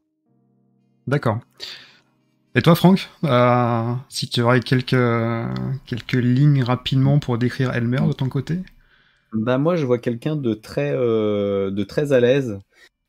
[1.07, 1.39] d'accord.
[2.55, 4.95] Et toi, Franck, euh, si tu aurais quelques
[5.87, 8.59] quelques lignes rapidement pour décrire Elmer de ton côté
[9.33, 12.59] Bah moi je vois quelqu'un de très euh, de très à l'aise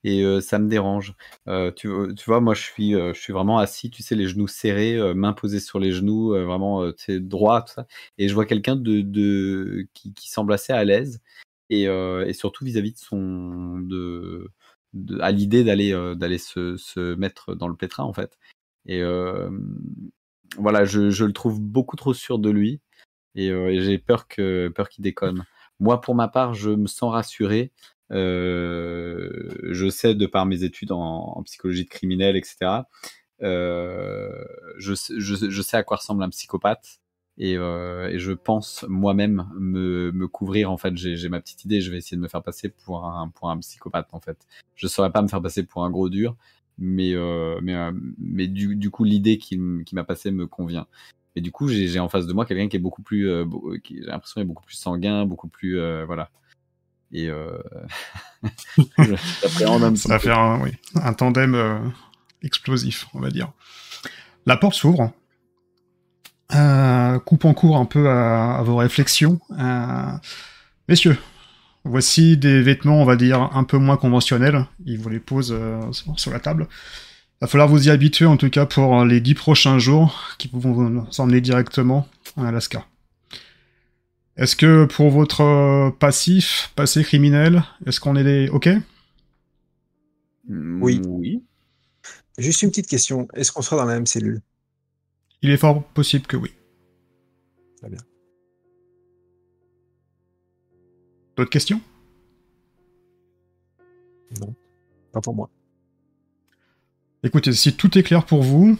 [0.03, 1.15] et euh, ça me dérange.
[1.77, 1.89] Tu,
[2.27, 5.61] vois moi je suis je suis vraiment assis, tu sais les genoux serrés, mains posées
[5.61, 7.87] sur les genoux, vraiment droit tout ça.
[8.17, 11.21] Et je vois quelqu'un de, de qui, qui semble assez à l'aise
[11.69, 14.51] et, et surtout vis-à-vis de son de,
[15.21, 18.39] à l'idée d'aller d'aller se, se mettre dans le pétrin en fait.
[18.87, 19.03] Et
[20.59, 22.81] voilà je, je le trouve beaucoup trop sûr de lui
[23.35, 25.45] et, et j'ai peur que peur qu'il déconne.
[25.81, 27.73] Moi, pour ma part, je me sens rassuré.
[28.13, 32.89] Euh, je sais, de par mes études en, psychologie de criminel, etc.,
[33.43, 34.31] euh,
[34.79, 37.01] je, sais- je, je sais à quoi ressemble un psychopathe.
[37.37, 40.71] Et, euh, et je pense moi-même me, me couvrir.
[40.71, 41.81] En fait, j'ai ma petite idée.
[41.81, 44.09] Je vais essayer de me faire passer pour un, pour un psychopathe.
[44.13, 44.39] En fait,
[44.77, 46.37] je saurais pas me faire passer pour un gros dur,
[46.79, 50.87] mais euh, mais euh, mais du, du coup, l'idée qui, qui m'a passé me convient.
[51.37, 53.45] Et du coup, j'ai en face de moi quelqu'un qui est beaucoup plus, euh,
[53.83, 56.31] qui j'ai l'impression est beaucoup plus sanguin, beaucoup plus, euh, voilà.
[57.13, 57.59] Et euh...
[58.99, 60.25] j'appréhende Ça va peu.
[60.25, 61.79] faire un, oui, un tandem euh,
[62.43, 63.53] explosif, on va dire.
[64.47, 65.13] La porte s'ouvre.
[66.55, 69.41] Euh, coupe en cours un peu à, à vos réflexions.
[69.59, 70.13] Euh,
[70.89, 71.19] messieurs,
[71.85, 74.67] voici des vêtements, on va dire, un peu moins conventionnels.
[74.87, 75.81] Il vous les pose euh,
[76.17, 76.67] sur, la table.
[76.71, 80.49] Il va falloir vous y habituer, en tout cas, pour les dix prochains jours, qui
[80.53, 82.87] vont vous emmener directement en Alaska.
[84.37, 88.49] Est-ce que pour votre euh, passif, passé criminel, est-ce qu'on est des...
[88.49, 88.69] OK?
[90.49, 91.01] Oui.
[91.07, 91.43] Oui.
[92.39, 93.29] Juste une petite question.
[93.35, 94.41] Est-ce qu'on sera dans la même cellule?
[95.43, 96.51] Il est fort possible que oui.
[97.79, 98.01] Très bien.
[101.37, 101.81] D'autres questions?
[104.41, 104.55] Non.
[105.13, 105.51] Pas pour moi.
[107.23, 108.77] Écoutez, si tout est clair pour vous,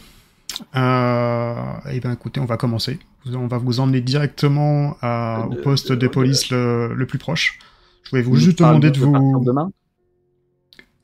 [0.75, 2.99] euh, eh ben écoutez, on va commencer.
[3.25, 7.07] On va vous emmener directement à- au De- poste de- des de- polices le, le
[7.07, 7.59] plus proche.
[8.03, 9.43] Je voulais vous juste demander de vous.
[9.43, 9.71] demain.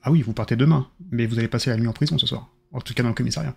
[0.04, 2.48] Ah oui, vous partez demain, mais vous allez passer la nuit en prison ce soir.
[2.72, 3.56] En tout cas dans le commissariat.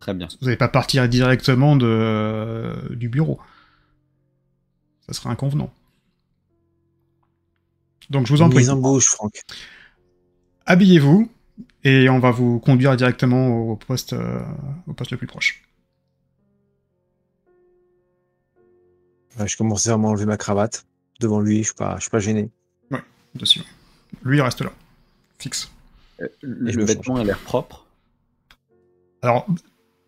[0.00, 0.28] Très bien.
[0.40, 3.38] Vous n'allez pas partir directement de, du bureau.
[5.08, 5.72] Ça serait inconvenant.
[8.10, 8.58] Donc je vous en prie.
[8.58, 9.40] mise en bouche, Franck.
[10.66, 11.30] habillez-vous
[11.84, 14.40] et on va vous conduire directement au poste, euh,
[14.86, 15.62] au poste le plus proche.
[19.38, 20.84] Ouais, je commençais à m'enlever ma cravate.
[21.20, 22.50] Devant lui, je suis pas, je suis pas gêné.
[23.34, 23.62] Dessus.
[24.22, 24.72] Lui, il reste là.
[25.38, 25.70] Fixe.
[26.20, 27.86] Euh, Le me vêtement a l'air propre.
[29.22, 29.46] Alors,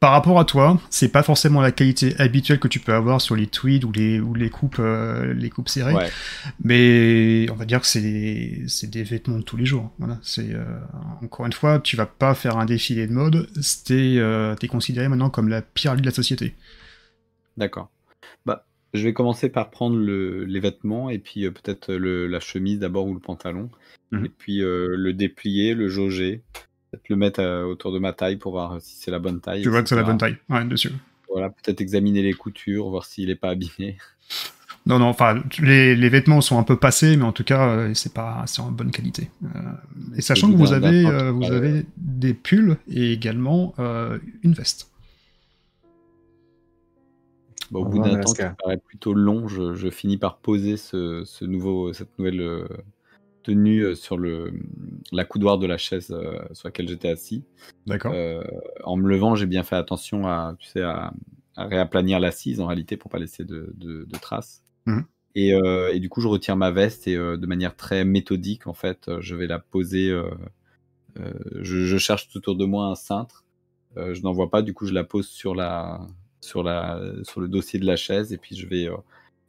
[0.01, 3.37] par rapport à toi, c'est pas forcément la qualité habituelle que tu peux avoir sur
[3.37, 6.09] les tweeds ou les, ou les coupes, euh, les coupes serrées, Ouais.
[6.65, 9.93] mais on va dire que c'est des, des vêtements de tous les jours.
[9.99, 10.65] Voilà, c'est euh,
[11.23, 13.49] encore une fois, tu vas pas faire un défilé de mode.
[13.85, 16.55] T'es euh, t'es considéré maintenant comme la pire de la société.
[17.59, 17.91] D'accord.
[18.47, 22.79] Bah, je vais commencer par prendre le- les vêtements et puis euh, peut-être la chemise
[22.79, 23.69] d'abord ou le pantalon.
[24.13, 24.25] Mhm.
[24.25, 26.43] Et puis euh, le déplier, le jauger.
[26.91, 29.63] Peut-être le mettre euh, autour de ma taille pour voir si c'est la bonne taille.
[29.63, 30.37] Tu vois que c'est la bonne taille.
[30.49, 30.93] Ouais, dessus.
[31.31, 33.97] Voilà, peut-être examiner les coutures, voir s'il n'est pas abîmé.
[34.87, 37.95] Non, non, enfin, les, les vêtements sont un peu passés, mais en tout cas, euh,
[37.95, 39.31] c'est pas, c'est en bonne qualité.
[39.45, 39.59] Euh,
[40.17, 44.55] et sachant que vous avez, euh, vous euh, avez des pulls et également euh, une
[44.55, 44.91] veste.
[47.73, 51.45] Au bout d'un temps qui paraît plutôt long, je, je finis par poser ce, ce
[51.45, 52.67] nouveau, cette nouvelle euh,
[53.51, 54.53] tenue euh, sur le,
[55.13, 57.45] la coudoir de la chaise euh, sur laquelle j'étais assis.
[57.87, 58.13] D'accord.
[58.15, 58.43] Euh,
[58.85, 61.13] en me levant, j'ai bien fait attention à, tu sais, à,
[61.57, 64.63] à réaplanir l'assise en réalité pour pas laisser de, de- de traces.
[64.87, 65.05] Mhm.
[65.35, 68.67] Et, euh, et du coup, je retire ma veste et euh, de manière très méthodique,
[68.67, 70.11] en fait, je vais la poser.
[70.11, 70.31] euh,
[71.61, 73.45] je, je cherche tout autour de moi un cintre.
[73.97, 76.07] Je n'en vois pas, du coup, je la pose sur la,
[76.41, 78.89] sur la, sur le dossier de la chaise et puis je vais,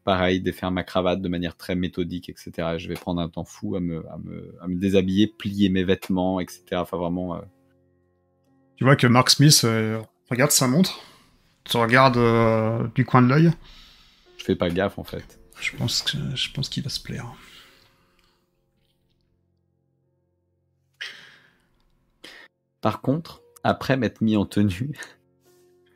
[0.03, 2.73] pareil, défaire ma cravate de manière très méthodique, etc.
[2.75, 5.69] Et je vais prendre un temps fou à me, à me, à me déshabiller, plier
[5.69, 6.63] mes vêtements, etc.
[6.73, 7.41] Enfin, vraiment, euh,
[8.77, 11.01] Tu vois que Mark Smith euh, regarde sa montre,
[11.63, 13.51] tu regardes euh, du coin de l'œil.
[14.37, 15.39] Je fais pas gaffe en fait.
[15.59, 17.31] Je pense que je pense qu'il va se plaire.
[22.81, 24.97] Par contre, après m'être mis en tenue,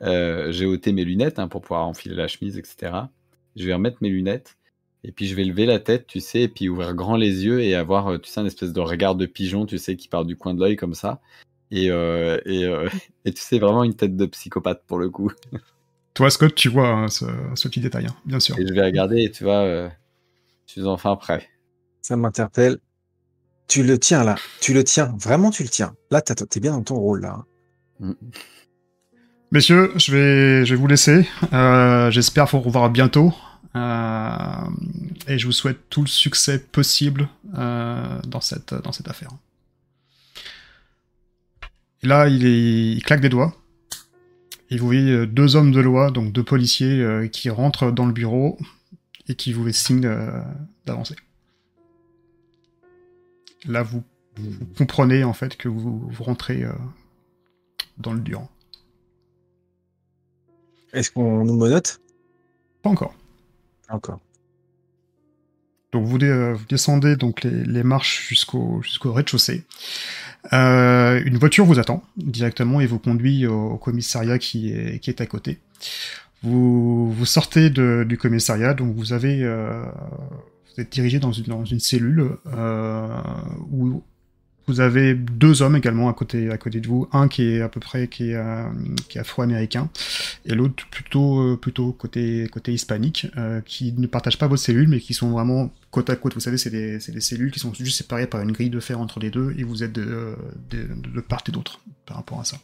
[0.00, 3.08] j'ai ôté mes lunettes hein, pour pouvoir enfiler la chemise, etc.
[3.56, 4.56] Je vais remettre mes lunettes
[5.04, 7.60] et puis je vais lever la tête, tu sais, et puis ouvrir grand les yeux
[7.62, 10.24] et avoir, euh, tu sais, un espèce de regard de pigeon, tu sais, qui part
[10.24, 11.20] du coin de l'œil comme ça.
[11.70, 12.88] Et, euh, et, euh,
[13.24, 15.30] et, tu sais, vraiment une tête de psychopathe pour le coup.
[16.14, 18.58] Toi, Scott, tu vois hein, ce, ce, petit détail, hein, bien sûr.
[18.58, 19.88] Et je vais regarder et tu vois, euh,
[20.66, 21.46] je suis enfin prêt.
[22.02, 22.78] Ça m'interpelle.
[23.68, 25.94] Tu le tiens là, tu le tiens, vraiment tu le tiens.
[26.10, 27.44] Là, t'es bien dans ton rôle là.
[28.00, 28.12] Mm.
[29.56, 31.26] Messieurs, je vais, vous laisser.
[31.54, 33.32] Euh, J'espère vous revoir bientôt.
[33.74, 34.38] Euh,
[35.28, 38.74] et je vous souhaite tout le succès possible euh, dans, cette,
[39.06, 39.30] affaire.
[42.02, 43.56] Et là, il, claque des doigts.
[44.68, 48.58] Et vous voyez deux hommes de loi, donc deux policiers, qui rentrent dans le bureau
[49.26, 50.14] et qui vous signent
[50.84, 51.16] d'avancer.
[53.64, 54.04] Là, vous,
[54.76, 56.62] comprenez en fait que vous, vous rentrez
[57.96, 58.50] dans le dur.
[60.96, 62.00] Est-ce qu'on nous monote?
[62.82, 63.14] Pas encore.
[63.90, 64.18] Encore.
[65.92, 69.64] Donc vous, dé vous descendez donc les, les marches jusqu'au jusqu'au rez-de-chaussée.
[70.52, 75.10] Euh, une voiture vous attend directement et vous conduit au, au, commissariat qui est, qui
[75.10, 75.58] est à côté.
[76.42, 79.84] Vous, vous sortez de, du commissariat, donc vous avez euh,
[80.66, 83.06] vous êtes dirigé dans une, dans une cellule euh,
[83.70, 84.02] où
[84.66, 87.68] vous avez deux hommes également à côté, à côté de vous, un qui est à
[87.68, 88.64] peu près qui est, euh,
[89.08, 89.88] qui afro-américain
[90.44, 94.88] et l'autre plutôt euh, plutôt côté côté hispanique, euh, qui ne partagent pas vos cellules
[94.88, 96.34] mais qui sont vraiment côte à côte.
[96.34, 99.00] Vous savez, c'est des, des cellules qui sont juste séparées par une grille de fer
[99.00, 100.34] entre les deux et vous êtes de,
[100.70, 102.58] de, part et d'autre par rapport à ça.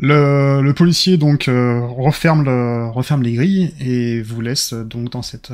[0.00, 5.52] Le, policier donc referme, le, referme les grilles et vous laisse donc dans cette,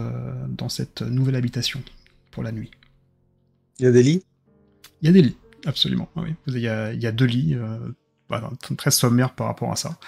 [0.49, 1.83] dans cette nouvelle habitation
[2.31, 2.71] pour la nuit.
[3.79, 4.23] Il y a des lits?
[5.03, 6.09] Il y a des lits, absolument.
[6.17, 6.35] Oui.
[6.47, 7.79] Il, y a, il y a deux lits, euh,
[8.29, 9.99] voilà, très sommaire par rapport à ça.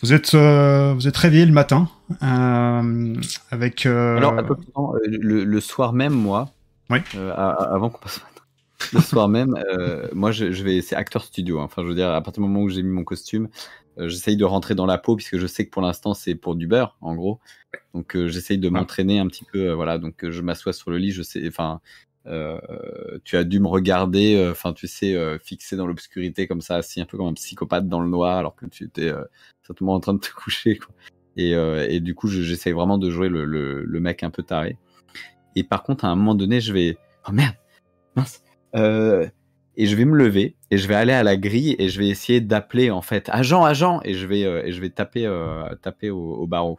[0.00, 1.88] Vous êtes, euh, vous êtes réveillé le matin
[2.22, 3.14] euh,
[3.50, 3.86] avec.
[3.86, 6.52] Alors, le, le, soir même, moi,
[6.88, 6.98] oui.
[7.36, 8.20] avant qu'on passe
[8.92, 11.60] le soir même, euh, moi je, je vais, c'est acteur studio.
[11.60, 11.64] Hein.
[11.64, 13.48] Enfin, je veux dire, à partir du moment où j'ai mis mon costume,
[13.98, 16.66] j'essaye de rentrer dans la peau puisque je sais que pour l'instant c'est pour du
[16.66, 17.40] beurre, en gros.
[17.94, 19.72] Donc euh, j'essaye de m'entraîner un petit peu.
[19.72, 21.12] voilà, donc je m'assois sur le lit.
[21.12, 21.80] Je sais, enfin,
[23.24, 27.06] tu as dû me regarder, enfin, tu sais, fixé dans l'obscurité comme ça, assis un
[27.06, 29.10] peu comme un psychopathe dans le noir, alors que tu étais
[29.62, 30.78] certainement en train de te coucher.
[31.36, 34.76] Et, du coup, j'essaye vraiment de jouer le, mec un peu taré.
[35.56, 36.96] Et par contre, à un moment donné, je vais,
[37.28, 37.56] oh merde,
[38.16, 38.42] mince.
[38.76, 39.26] Euh,
[39.76, 42.08] et je vais me lever et je vais aller à la grille et je vais
[42.08, 45.74] essayer d'appeler en fait agent agent et je vais euh, et je vais taper euh,
[45.82, 46.78] taper au, barreau.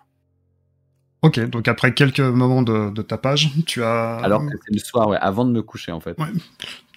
[1.23, 4.15] Ok, donc après quelques moments de, de tapage, tu as.
[4.17, 6.17] Alors que c'est le soir, ouais, avant de me coucher en fait.
[6.17, 6.27] Ouais.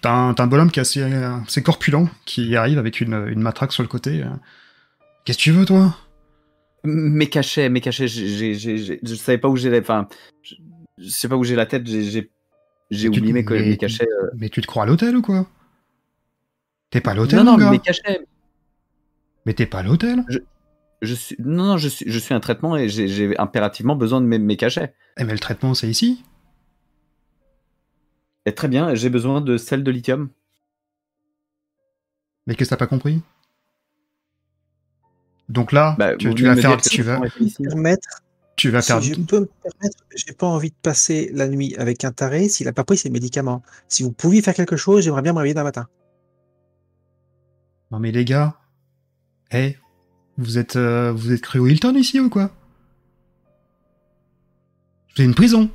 [0.01, 3.73] T'as un, un, bonhomme qui est assez, assez, corpulent qui arrive avec une, une matraque
[3.73, 4.25] sur le côté.
[5.25, 5.97] Qu'est-ce que tu veux toi?
[6.85, 10.07] Mes cachets, mes cachets, je savais pas où j'ai, enfin,
[10.43, 12.31] je, sais pas où j'ai la tête, j'ai
[12.91, 14.07] j'ai oublié mes, mais, mes cachets.
[14.07, 14.31] Euh...
[14.37, 15.47] Mais tu te crois à l'hôtel ou quoi?
[16.91, 18.21] T'es pas à l'hôtel Non, non, gars mes cachets.
[19.47, 20.25] Mais t'es pas à l'hôtel?
[20.29, 20.39] Je,
[21.05, 21.37] je, suis...
[21.39, 24.57] Non, non, je suis, je suis un traitement et j'ai impérativement besoin de mes, mes
[24.57, 24.95] cachets.
[25.19, 26.25] Eh, mais le traitement, c'est ici?
[28.47, 30.29] Et Très bien, j'ai besoin de sel de lithium.
[32.47, 33.23] Mais qu'est-ce que t'as pas compris?
[35.49, 36.81] Donc là, bah, tu, tu vas faire...
[36.81, 37.21] Tu vas...
[37.63, 38.25] Permettre
[38.57, 39.03] tu vas faire.
[39.03, 42.49] Si je peux me permettre, j'ai pas envie de passer la nuit avec un taré
[42.49, 43.63] s'il a pas pris ses médicaments.
[43.89, 45.89] Si vous pouviez faire quelque chose, j'aimerais bien me réveiller d'un matin.
[47.91, 48.57] Non mais les gars,
[49.51, 49.79] hé, hey,
[50.39, 52.51] vous êtes euh, vous êtes cru au Hilton ici ou quoi?
[55.17, 55.71] C'est une prison.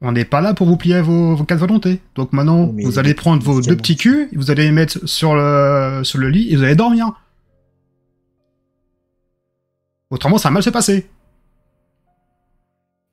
[0.00, 2.00] On n'est pas là pour vous plier à vos, vos quatre volontés.
[2.14, 5.34] Donc maintenant, mais vous allez prendre vos deux petits culs, vous allez les mettre sur
[5.34, 7.12] le sur le lit et vous allez dormir.
[10.10, 11.06] Autrement, ça va mal se passer.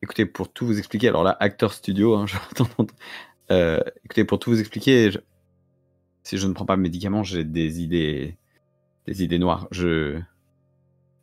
[0.01, 2.26] Écoutez, pour tout vous expliquer, alors là, acteur studio, hein,
[3.51, 5.18] euh, écoutez, pour tout vous expliquer, je,
[6.24, 8.38] si je ne prends pas de médicaments, j'ai des idées,
[9.08, 9.68] des idées noires.
[9.72, 10.20] Je,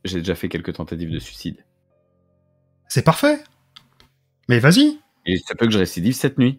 [0.04, 1.64] j'ai déjà fait quelques tentatives de suicide.
[2.88, 3.42] C'est parfait.
[4.48, 4.98] Mais vas-y.
[5.26, 6.58] Et ça peut que je récidive cette nuit.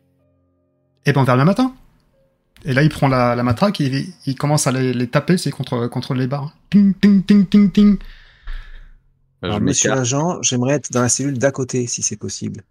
[1.06, 1.76] Et ben vers le matin.
[2.66, 5.38] Et là, il prend la, la matraque et il, il, commence à les, les taper,
[5.38, 6.56] c'est contre, contre les barres.
[6.70, 7.98] Ting, ting, ting, ting, ting.
[9.42, 12.64] Alors, monsieur l'agent, j'aimerais être dans la cellule d'à côté, si c'est possible.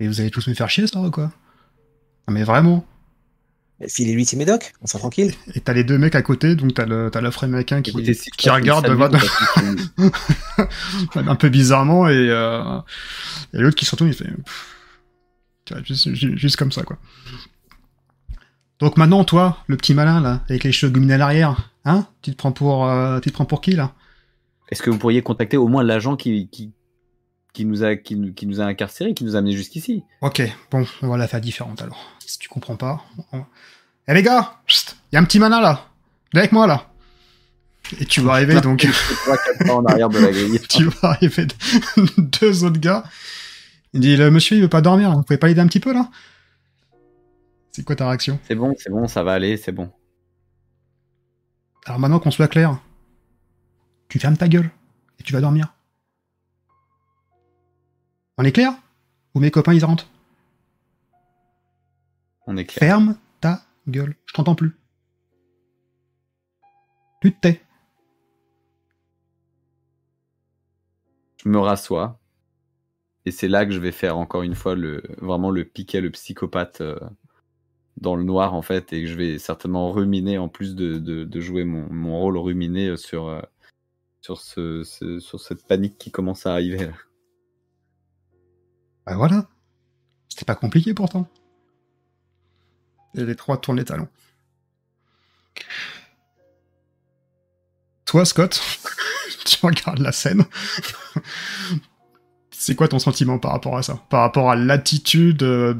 [0.00, 1.30] Et vous allez tous me faire chier, ça, ou quoi?
[2.26, 2.84] Non, mais vraiment
[3.88, 5.32] Filez-lui ses médocs, on s'en tranquille.
[5.54, 8.12] Et t'as les deux mecs à côté, donc t'as le, t'as l'offre américain qui, Écoutez,
[8.14, 8.86] si qui regarde
[11.14, 12.78] un peu bizarrement et, euh,
[13.54, 14.26] et l'autre qui se retourne, il fait
[15.84, 16.98] juste, ju- juste comme ça quoi.
[18.80, 22.32] Donc maintenant toi, le petit malin là, avec les cheveux gominés à l'arrière, hein, tu
[22.32, 23.92] te prends pour, euh, tu te prends pour qui là?
[24.70, 26.72] Est-ce que vous pourriez contacter au moins l'agent qui, qui,
[27.52, 30.42] qui, nous a, qui, nous, qui nous a incarcérés, qui nous a amenés jusqu'ici Ok,
[30.70, 32.10] bon, on va la faire différente alors.
[32.24, 33.02] Si tu comprends pas.
[33.32, 33.44] on-
[34.08, 35.86] Eh les gars, il y a un petit malin là,
[36.32, 36.86] viens avec moi là.
[37.98, 38.86] Et tu vas arriver donc.
[39.68, 40.60] En arrière de la grille.
[40.68, 41.46] tu vas arriver
[42.18, 43.02] deux autres gars.
[43.92, 45.92] Il dit le monsieur il veut pas dormir, vous pouvez pas l'aider un petit peu
[45.92, 46.08] là?
[47.72, 48.38] C'est quoi ta réaction?
[48.46, 49.90] C'est bon, c'est bon, ça va aller, c'est bon.
[51.86, 52.78] Alors maintenant qu'on soit clair,
[54.08, 54.70] tu fermes ta gueule
[55.18, 55.74] et tu vas dormir.
[58.40, 58.72] On est clair
[59.34, 60.08] Ou mes copains ils rentrent
[62.46, 62.88] On est clair.
[62.88, 64.74] Ferme ta gueule, je t'entends plus.
[67.20, 67.60] Tu te tais.
[71.44, 72.18] Je me rassois.
[73.26, 76.10] Et c'est là que je vais faire encore une fois le, vraiment le piquet, le
[76.10, 76.98] psychopathe euh,
[77.98, 78.90] dans le noir en fait.
[78.94, 82.38] Et que je vais certainement ruminer en plus de, de, de jouer mon, mon rôle
[82.38, 83.42] ruminé sur, euh,
[84.22, 86.86] sur, ce, ce- sur cette panique qui commence à arriver.
[86.86, 86.92] là.
[89.06, 89.46] Bah voilà.
[90.28, 91.28] C'était pas compliqué pourtant.
[93.14, 94.08] Et les trois tournent les talons.
[98.04, 98.60] Toi, Scott,
[99.44, 100.44] tu regardes la scène.
[102.52, 104.02] C'est quoi ton sentiment par rapport à ça?
[104.10, 105.74] Par rapport à l'attitude de,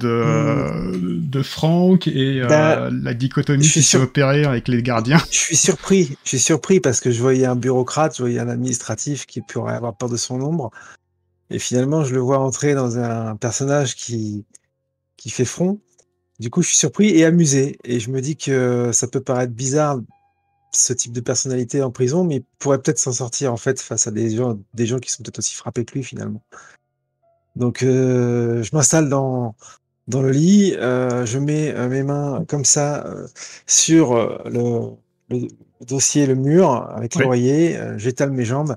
[0.95, 5.21] de Franck et euh, Bah, la dichotomie qui s'est opérée avec les gardiens?
[5.31, 8.49] Je suis surpris, je suis surpris parce que je voyais un bureaucrate, je voyais un
[8.49, 10.71] administratif qui pourrait avoir peur de son ombre.
[11.51, 14.45] Et finalement, je le vois entrer dans un personnage qui,
[15.17, 15.81] qui fait front.
[16.39, 17.79] Du coup, je suis surpris et amusé.
[17.85, 20.01] Et je me dis que ça peut paraître bizarre,
[20.73, 24.07] ce type de personnalité en prison, mais il pourrait peut-être s'en sortir en fait face
[24.07, 26.43] à des gens, des gens qui sont peut-être aussi frappés que lui finalement.
[27.57, 29.57] Donc, euh, je m'installe dans,
[30.07, 33.05] dans le lit, euh, je mets euh, mes mains comme ça
[33.67, 34.15] sur
[34.49, 34.93] le,
[35.31, 35.49] le
[35.85, 37.23] dossier, le mur avec Oui.
[37.25, 38.77] l'oreiller, euh, j'étale mes jambes.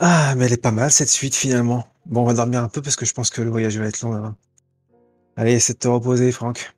[0.00, 1.86] Ah, mais elle est pas mal cette suite finalement.
[2.06, 4.00] Bon, on va dormir un peu parce que je pense que le voyage va être
[4.00, 4.34] long là-bas.
[5.36, 6.74] Allez, essaie de te reposer, Franck.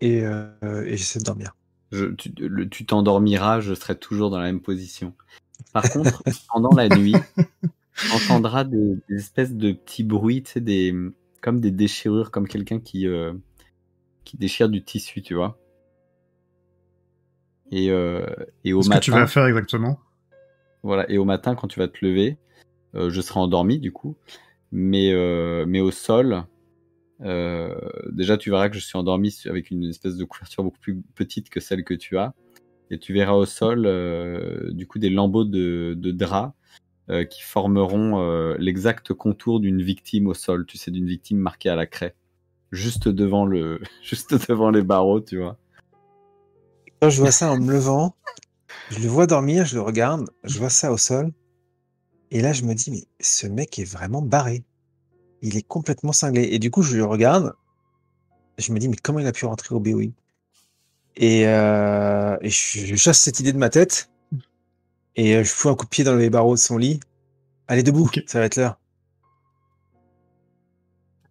[0.00, 0.50] Et, euh,
[0.84, 1.54] et j'essaie de dormir.
[1.92, 5.14] Je, tu t'endormiras, je serai toujours dans la même position.
[5.72, 7.14] Par contre, pendant la nuit,
[7.96, 10.94] tu entendras des, des espèces de petits bruits, tu sais, des,
[11.40, 13.32] comme des déchirures, comme quelqu'un qui, euh,
[14.24, 15.58] qui déchire du tissu, tu vois.
[17.70, 18.26] Et, euh,
[18.64, 20.00] et au Qu'est-ce que tu matin, vas faire exactement?
[20.82, 22.38] Voilà, et au matin, quand tu vas te lever,
[22.94, 24.16] euh, je serai endormi du coup,
[24.72, 26.44] mais, euh, mais au sol,
[27.22, 27.74] euh,
[28.10, 31.50] déjà tu verras que je suis endormi avec une espèce de couverture beaucoup plus petite
[31.50, 32.34] que celle que tu as,
[32.90, 33.82] et tu verras au sol
[34.72, 36.54] du coup des lambeaux de, drap
[37.30, 41.86] qui formeront l'exact contour d'une victime au sol, tu sais, d'une victime marquée à la
[41.86, 42.14] craie,
[42.72, 45.58] juste devant le, juste devant les barreaux, tu vois.
[47.02, 48.16] Je vois ça en me levant,
[48.90, 51.32] je le vois dormir, je le regarde, je vois ça au sol.
[52.30, 54.64] Et là, je me dis, mais ce mec est vraiment barré.
[55.42, 56.44] Il est complètement cinglé.
[56.52, 57.54] Et du coup, je le regarde.
[58.58, 60.12] Je me dis, mais comment il a pu rentrer au BOI
[61.16, 64.10] Et, euh, et je, je chasse cette idée de ma tête.
[65.16, 67.00] Et euh, je fous un coup de pied dans les barreaux de son lit.
[67.68, 68.78] Allez, debout, ça va être l'heure.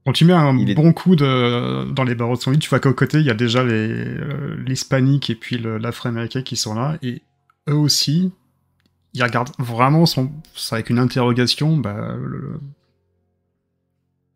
[0.06, 2.60] Quand tu mets un Il est- bon coup de, dans les barreaux de son lit,
[2.60, 6.56] tu vois qu'au côté, il y a déjà les, euh, l'hispanique et puis l'afro-américain qui
[6.56, 7.22] sont là, et
[7.70, 8.32] eux aussi,
[9.14, 10.32] ils regardent vraiment son,
[10.72, 12.60] avec une interrogation, bah, le,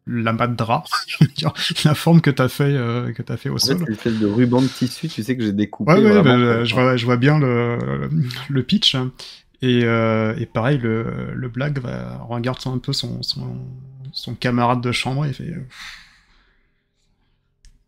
[0.08, 0.86] la mat drap,
[1.86, 3.78] la forme que t'as fait, euh, que fait au En sol.
[3.80, 5.94] c'est une espèce de ruban de tissu, tu sais que j'ai découpé.
[5.94, 8.10] Ouais, ouais, bah, je, vois, je vois bien le,
[8.50, 8.96] le pitch.
[8.96, 9.12] hein.
[9.62, 11.48] Et, euh, et pareil, le, le
[11.80, 13.58] va, regarde un peu son, son,
[14.12, 15.52] son camarade de chambre et fait.
[15.52, 15.64] euh,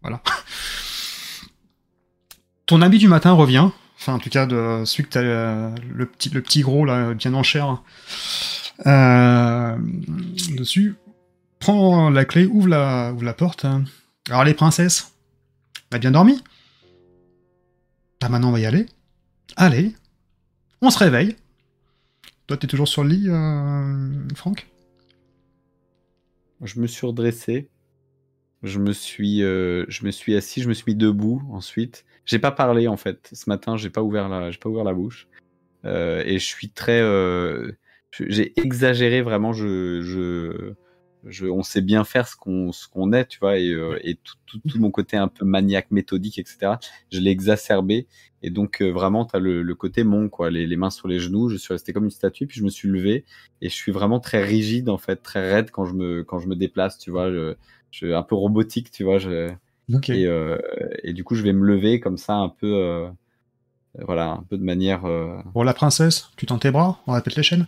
[0.02, 0.22] Voilà.
[2.68, 3.70] Ton ami du matin revient.
[3.98, 4.48] Enfin, en tout cas,
[4.86, 7.82] celui que t'as, euh, le petit, le petit gros, là, bien en chair.
[10.58, 10.96] Dessus.
[11.60, 13.64] Prends la clé, ouvre la, ouvre la porte.
[13.66, 13.86] hein.
[14.30, 15.14] Alors, les princesses,
[15.90, 16.44] t'as bien dormi?
[18.20, 18.86] Bah maintenant on va y aller.
[19.58, 19.94] Allez,
[20.82, 21.36] on se réveille.
[22.48, 24.68] Toi t'es toujours sur le lit, euh, Franck?
[26.62, 27.70] Je me suis redressé.
[28.64, 32.06] Je me suis, euh, je me suis assis, je me suis mis debout ensuite.
[32.26, 33.30] J'ai pas parlé en fait.
[33.34, 35.28] Ce matin, j'ai pas ouvert la, j'ai pas ouvert la bouche.
[35.86, 37.72] Euh, et je suis très, euh,
[38.20, 39.54] j'ai exagéré vraiment.
[39.54, 40.74] Je, je,
[41.26, 44.16] je, on sait bien faire ce qu'on ce qu'on est, tu vois, et, euh, et
[44.16, 46.74] tout, tout, tout, mon côté un peu maniaque, méthodique, etc.
[47.12, 48.08] Je l'ai exacerbé,
[48.42, 51.20] et donc euh, vraiment, t'as le, le côté mon, quoi, les, les mains sur les
[51.20, 51.50] genoux.
[51.50, 53.26] Je suis resté comme une statue, puis je me suis levé,
[53.62, 56.48] et je suis vraiment très rigide en fait, très raide quand je me quand je
[56.48, 57.56] me déplace, tu vois, je,
[57.92, 59.50] je un peu robotique, tu vois, je,
[60.10, 60.58] Et, euh,
[61.04, 63.08] et du coup, je vais me lever comme ça, un peu, euh,
[64.00, 65.06] voilà, un peu de manière.
[65.06, 67.68] euh, Pour la princesse, tu tends tes bras, on répète les chaînes?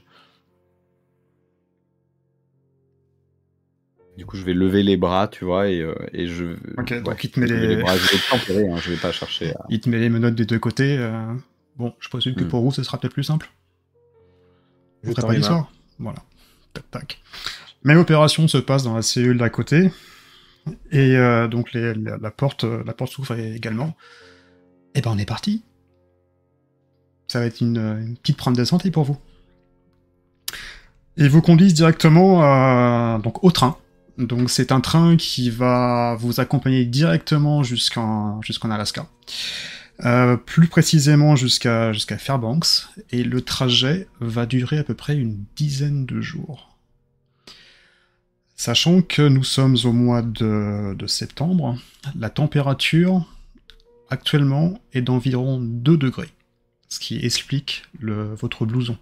[4.17, 6.53] Du coup, je vais lever les bras, tu vois, et, euh, et je.
[6.77, 7.97] Ok, ouais, donc il te met lever les, bras.
[7.97, 9.53] Je vais tempérer, hein, je vais pas chercher.
[9.55, 9.65] À...
[9.69, 10.97] il te met les menottes des deux côtés.
[10.97, 11.33] euh,
[11.75, 12.47] Bon, je présume que Hmm.
[12.47, 13.51] pour vous, ce sera peut-être plus simple.
[15.03, 15.33] Je les mains.
[15.33, 15.71] l'histoire?
[15.99, 16.19] Voilà.
[16.73, 17.21] Tac, tac.
[17.83, 19.91] Même opération se passe dans la cellule d'à côté.
[20.91, 22.65] Et euh, donc euh, la porte
[23.07, 23.95] s'ouvre également.
[24.93, 25.63] Et ben on est parti.
[27.27, 29.17] Ça va être une, une petite prendre de santé pour vous.
[31.17, 33.77] Ils vous conduisent directement euh, au train.
[34.17, 39.07] Donc c'est un train qui va vous accompagner directement jusqu'en Alaska.
[40.03, 45.45] Euh, plus précisément jusqu'à jusqu'à Fairbanks, et le trajet va durer à peu près une
[45.55, 46.74] dizaine de jours.
[48.55, 51.77] Sachant que nous sommes au mois de, septembre,
[52.17, 53.25] la température
[54.09, 56.29] actuellement est d'environ 2 degrés,
[56.87, 58.97] ce qui explique votre blouson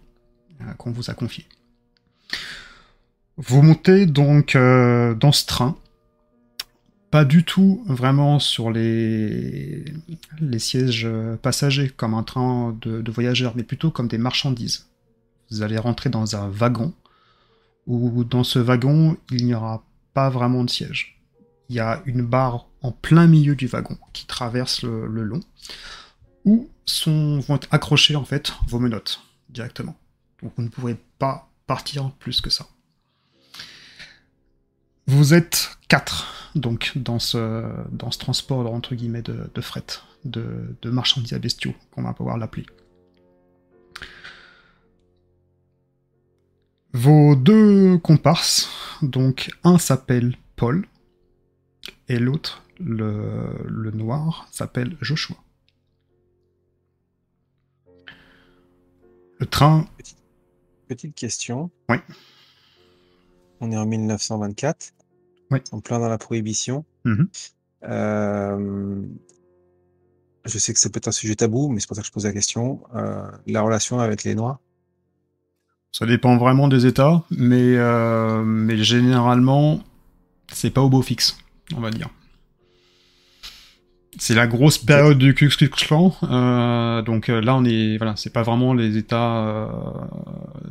[0.62, 1.46] euh, qu'on vous a confié.
[3.38, 5.78] Vous montez donc euh, dans ce train,
[7.12, 9.86] pas du tout vraiment sur les,
[10.58, 14.88] sièges euh, passagers comme un train de voyageurs, mais plutôt comme des marchandises.
[15.52, 16.92] Vous allez rentrer dans un wagon,
[17.88, 21.22] où dans ce wagon, il n'y aura pas vraiment de siège.
[21.70, 25.40] Il y a une barre en plein milieu du wagon qui traverse le, long,
[26.46, 29.96] où sont, vont être accrochées en fait vos menottes directement.
[30.42, 32.68] Donc vous ne pourrez pas partir plus que ça.
[35.08, 39.84] Vous êtes quatre, donc, dans ce, dans ce transport, entre guillemets, de, de fret,
[40.24, 42.66] de, de marchandises à bestiaux, qu'on va pouvoir l'appeler.
[46.94, 48.70] Vos deux comparses,
[49.02, 50.86] donc un s'appelle Paul,
[52.08, 55.36] et l'autre, le, le noir, s'appelle Joshua.
[59.40, 59.88] Le train,
[60.88, 61.72] Petite question.
[61.90, 61.98] Oui.
[63.60, 64.94] On est en 1924.
[65.52, 65.60] Oui.
[65.72, 66.86] En plein dans la prohibition.
[67.06, 67.28] Mhm.
[67.84, 69.02] Euh,
[70.46, 72.12] je sais que ça peut être un sujet tabou, mais c'est pour ça que je
[72.12, 72.84] pose la question.
[72.96, 74.60] Euh, la relation avec les Noirs.
[75.94, 79.84] Ça dépend vraiment des états, mais, euh, mais généralement,
[80.52, 81.38] c'est pas au beau fixe,
[81.76, 82.10] on va dire.
[84.18, 88.16] C'est la grosse période du Ku Klux Klan, euh, donc euh, là on est, voilà,
[88.16, 89.68] c'est pas vraiment les États euh,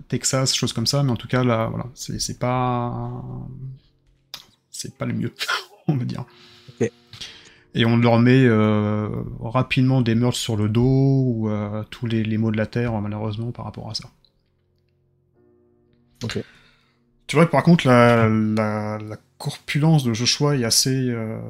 [0.08, 3.24] Texas, choses comme ça, mais en tout cas là, voilà, c'est pas,
[4.70, 5.34] c'est pas le mieux,
[5.88, 6.24] on va dire.
[7.74, 8.46] Et on leur met
[9.40, 11.50] rapidement des meurtres sur le dos ou
[11.90, 14.10] tous les, les maux de la terre malheureusement par rapport à ça.
[17.26, 18.28] Tu vois que par contre la,
[19.38, 21.40] corpulence de Joshua est assez, euh,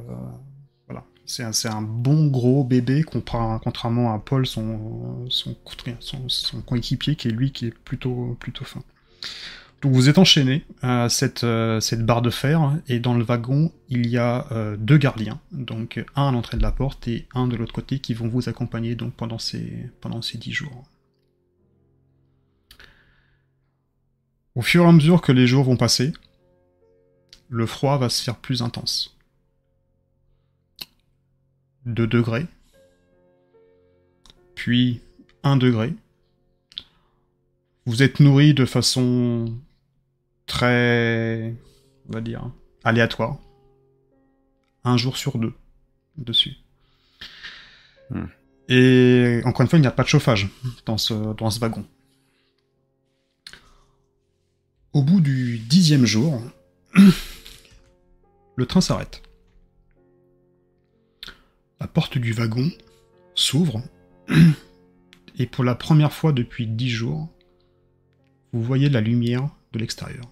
[0.86, 5.26] voilà, c'est un, bon gros bébé contrairement à Paul, son,
[6.66, 8.82] coéquipier, qui est lui qui est plutôt, plutôt fin.
[9.82, 13.72] Donc vous êtes enchaîné à cette, euh, cette barre de fer, et dans le wagon,
[13.88, 17.48] il y a euh, deux gardiens, donc un à l'entrée de la porte et un
[17.48, 20.84] de l'autre côté, qui vont vous accompagner donc pendant ces, pendant ces dix jours.
[24.54, 26.12] Au fur et à mesure que les jours vont passer,
[27.48, 29.16] le froid va se faire plus intense.
[31.86, 32.46] 2 degrés,
[34.54, 35.00] puis
[35.42, 35.94] 1 degré.
[37.86, 39.52] Vous êtes nourri de façon
[40.46, 41.54] très,
[42.08, 42.48] on va dire,
[42.84, 43.38] aléatoire.
[44.84, 45.54] Un jour sur deux
[46.16, 46.54] dessus.
[48.10, 48.26] Hmm.
[48.68, 50.48] Et encore une fois, il n'y a pas de chauffage
[50.86, 51.84] dans ce, dans ce wagon.
[54.92, 56.42] Au bout du dixième jour,
[58.56, 59.22] le train s'arrête.
[61.80, 62.70] La porte du wagon
[63.34, 63.82] s'ouvre,
[65.38, 67.30] et pour la première fois depuis dix jours,
[68.52, 70.26] vous voyez la lumière de l'extérieur.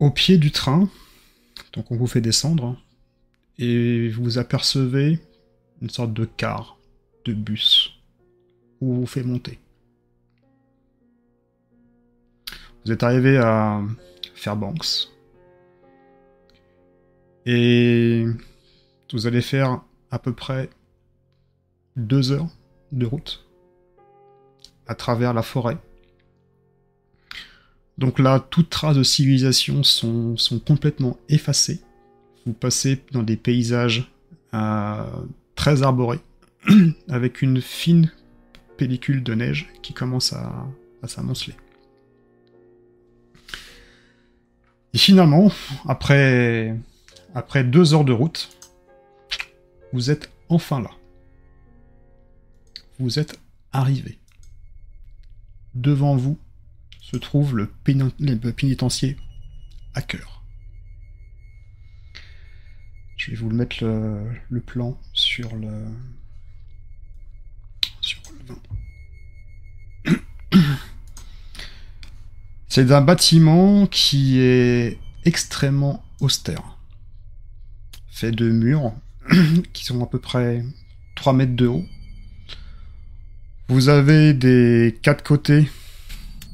[0.00, 0.90] Au pied du train,
[1.72, 2.78] donc on vous fait descendre,
[3.56, 5.18] et vous apercevez
[5.80, 6.76] une sorte de car,
[7.24, 8.03] de bus,
[8.92, 9.58] vous fait monter.
[12.84, 13.82] Vous êtes arrivé à
[14.34, 15.08] Fairbanks.
[17.46, 18.26] Et
[19.12, 19.80] vous allez faire
[20.10, 20.68] à peu près
[21.96, 22.48] deux heures
[22.92, 23.46] de route
[24.86, 25.78] à travers la forêt
[27.96, 31.80] Donc là, toutes traces de civilisation sont, sont complètement effacées.
[32.44, 34.10] Vous passez dans des paysages
[34.52, 35.04] euh,
[35.54, 36.20] très arborés,
[37.08, 38.10] avec une fine
[38.76, 40.66] pellicule de neige qui commence à,
[41.06, 41.54] s'amonceler.
[44.94, 45.52] Et finalement,
[45.86, 46.74] après,
[47.34, 48.56] après deux heures de route,
[49.92, 50.90] vous êtes enfin là.
[52.98, 53.38] Vous êtes
[53.72, 54.18] arrivé.
[55.74, 56.38] Devant vous
[57.00, 59.18] se trouve le, pénitencier
[59.94, 60.42] à cœur.
[63.16, 65.70] Je vais vous le mettre le, plan sur le
[72.68, 76.76] C'est un bâtiment qui est extrêmement austère,
[78.10, 78.92] fait de murs
[79.72, 80.64] qui sont à peu près
[81.14, 81.84] 3 mètres de haut.
[83.68, 85.70] Vous avez des quatre côtés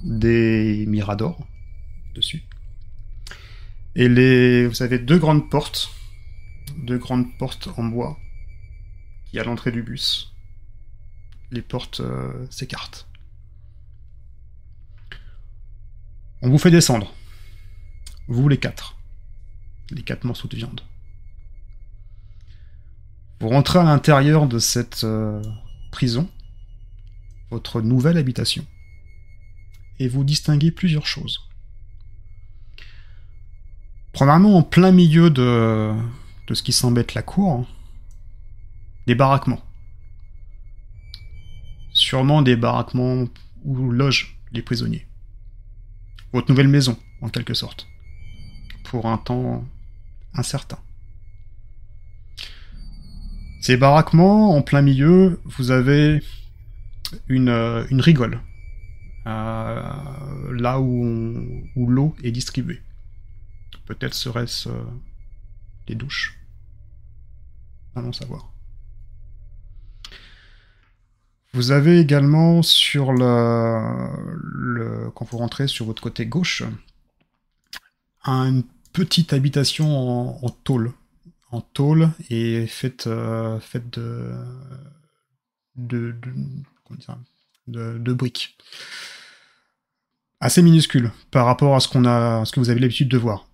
[0.05, 1.47] des miradors
[2.15, 2.43] dessus.
[3.97, 5.91] Et les, vous avez deux grandes portes,
[6.79, 8.19] deux grandes portes en bois
[9.27, 10.33] qui à l'entrée du bus.
[11.51, 13.10] Les portes euh, s'écartent.
[16.43, 17.13] On vous fait descendre.
[18.27, 18.97] Vous les quatre.
[19.91, 20.81] Les quatre morceaux de viande.
[23.41, 25.43] Vous rentrez à l'intérieur de cette euh,
[25.91, 26.31] prison,
[27.51, 28.67] votre nouvelle habitation,
[29.99, 31.49] et vous distinguez plusieurs choses.
[34.13, 35.95] Premièrement, en plein milieu de,
[36.47, 37.67] de ce qui semble être la cour,
[39.07, 39.65] des baraquements.
[41.93, 43.27] Sûrement des baraquements
[43.65, 45.07] où logent les prisonniers.
[46.33, 47.89] Votre nouvelle maison, en quelque sorte.
[48.85, 49.65] Pour un temps
[50.35, 50.79] incertain.
[53.61, 56.23] Ces baraquements, en plein milieu, vous avez
[57.29, 58.41] une, euh, rigole.
[59.27, 62.81] Euh, là où, l'eau est distribuée.
[63.85, 64.83] Peut-être serait-ce euh,
[65.87, 66.39] des douches.
[67.95, 68.50] Allons savoir.
[71.53, 76.63] Vous avez également sur le, quand vous rentrez sur votre côté gauche,
[78.25, 80.93] une petite habitation en, tôle
[81.51, 84.35] en tôle et faite, euh, de,
[85.77, 86.15] de,
[87.67, 88.57] de, de, briques.
[90.39, 93.49] Assez minuscule par rapport à ce, qu'on a, ce que vous avez l'habitude de voir.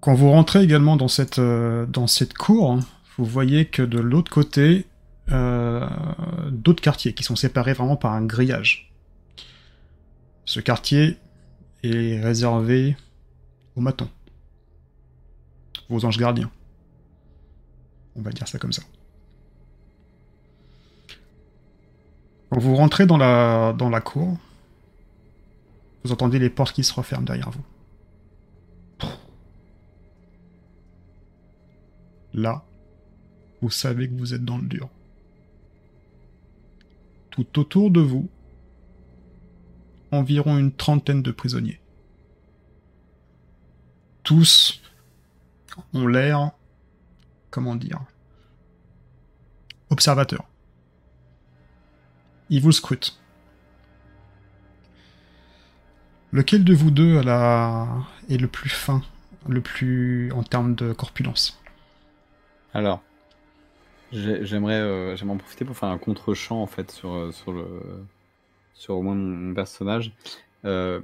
[0.00, 2.78] Quand vous rentrez également dans cette, euh, dans cette cour,
[3.18, 4.86] vous voyez que de l'autre côté,
[5.30, 5.86] euh,
[6.50, 8.92] d'autres quartiers qui sont séparés vraiment par un grillage.
[10.44, 11.18] Ce quartier
[11.82, 12.96] est réservé
[13.76, 14.08] aux matons
[15.88, 16.50] vos anges gardiens.
[18.14, 18.82] On va dire ça comme ça.
[22.50, 24.38] Quand vous rentrez dans la, dans la cour,
[26.04, 27.64] vous entendez les portes qui se referment derrière vous.
[32.34, 32.64] Là,
[33.60, 34.88] vous savez que vous êtes dans le dur.
[37.30, 38.28] Tout autour de vous,
[40.10, 41.80] environ une trentaine de prisonniers.
[44.22, 44.82] Tous
[45.94, 46.52] ont l'air,
[47.50, 48.00] comment dire,
[49.90, 50.46] observateurs.
[52.50, 53.20] Ils vous scrutent.
[56.32, 59.02] Lequel de vous deux est le plus fin,
[59.48, 61.60] le plus en termes de corpulence?
[62.74, 63.02] Alors,
[64.12, 67.66] j'aimerais euh, en profiter pour faire un contre-champ en fait sur, euh, sur, le,
[68.74, 70.12] sur au moins mon personnage.
[70.64, 71.00] Euh,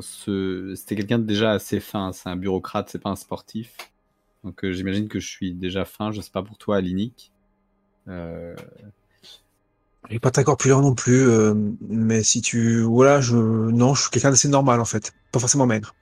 [0.00, 3.76] C'était quelqu'un de déjà assez fin, c'est un bureaucrate, c'est pas un sportif.
[4.44, 7.32] Donc euh, j'imagine que je suis déjà fin, je sais pas pour toi, Alinic.
[8.08, 8.54] Euh...
[10.10, 11.26] Il pas très corpulent non plus,
[11.88, 12.82] mais si tu.
[12.82, 13.36] Voilà, je.
[13.36, 15.94] Non, je suis quelqu'un d'assez normal en fait, pas forcément maigre.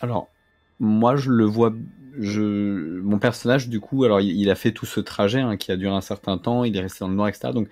[0.00, 0.28] Alors,
[0.80, 1.72] moi je le vois.
[2.18, 3.00] Je...
[3.00, 5.94] Mon personnage, du coup, alors il a fait tout ce trajet hein, qui a duré
[5.94, 7.50] un certain temps, il est resté dans le noir, etc.
[7.52, 7.68] Donc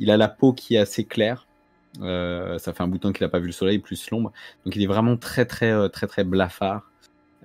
[0.00, 1.46] il a la peau qui est assez claire.
[2.02, 4.32] Euh, ça fait un bout de temps qu'il n'a pas vu le soleil, plus l'ombre.
[4.64, 6.90] Donc il est vraiment très très très très, très blafard.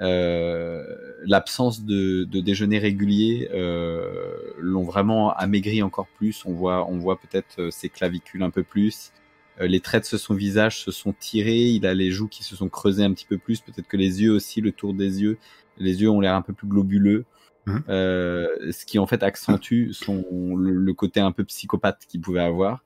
[0.02, 0.82] Euh,
[1.26, 6.46] l'absence de, de, déjeuner régulier euh, l'ont vraiment amaigri encore plus.
[6.46, 9.12] On voit, on voit peut-être euh, ses clavicules un peu plus.
[9.60, 11.68] Les traits de son visage se sont tirés.
[11.68, 13.62] Il a les joues qui se sont creusées un petit peu plus.
[13.62, 15.38] Peut-être que les yeux aussi, le tour des yeux,
[15.78, 17.26] les yeux ont l'air un peu plus globuleux.
[17.66, 17.78] Mmh.
[17.90, 22.40] Euh, ce qui en fait accentue son, le, le, côté un peu psychopathe qu'il pouvait
[22.40, 22.84] avoir.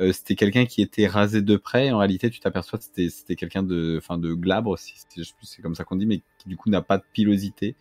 [0.00, 1.90] Euh, c'était quelqu'un qui était rasé de près.
[1.90, 4.94] En réalité, tu t'aperçois que c'était, c'était quelqu'un de, enfin, de glabre, si
[5.42, 7.76] c'est comme ça qu'on dit, mais qui du coup n'a pas de pilosité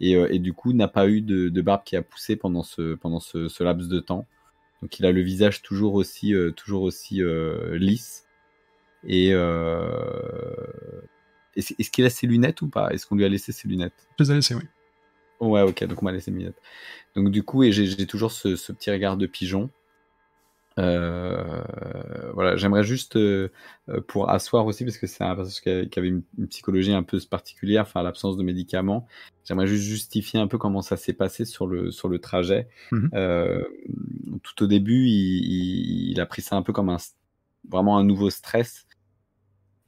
[0.00, 2.62] et, euh, et du coup n'a pas eu de, de, barbe qui a poussé pendant
[2.62, 4.26] ce, pendant ce, ce, laps de temps.
[4.84, 7.22] Donc il a le visage toujours aussi, euh, toujours aussi
[7.72, 8.26] lisse.
[9.02, 9.30] Et
[11.56, 12.90] est-ce qu'il a ses lunettes ou pas?
[12.90, 14.06] Est-ce qu'on lui a laissé ses lunettes?
[14.18, 14.64] Je les ai laissées, oui.
[15.40, 16.60] Ouais, ok, donc on m'a laissé mes lunettes.
[17.16, 19.70] Donc du coup, et j'ai toujours ce, ce, petit regard de pigeon.
[20.78, 21.62] Euh,
[22.32, 23.52] voilà, j'aimerais juste euh,
[23.88, 27.18] euh, pour asseoir aussi parce que c'est un personnage qui, avait une, psychologie un peu
[27.30, 29.06] particulière, enfin l'absence de médicaments.
[29.44, 32.68] J'aimerais juste justifier un peu comment ça s'est passé sur le sur le trajet.
[32.90, 33.08] Mmh
[34.42, 36.98] tout au début, il, il, a pris ça un peu comme un
[37.68, 38.86] vraiment un nouveau stress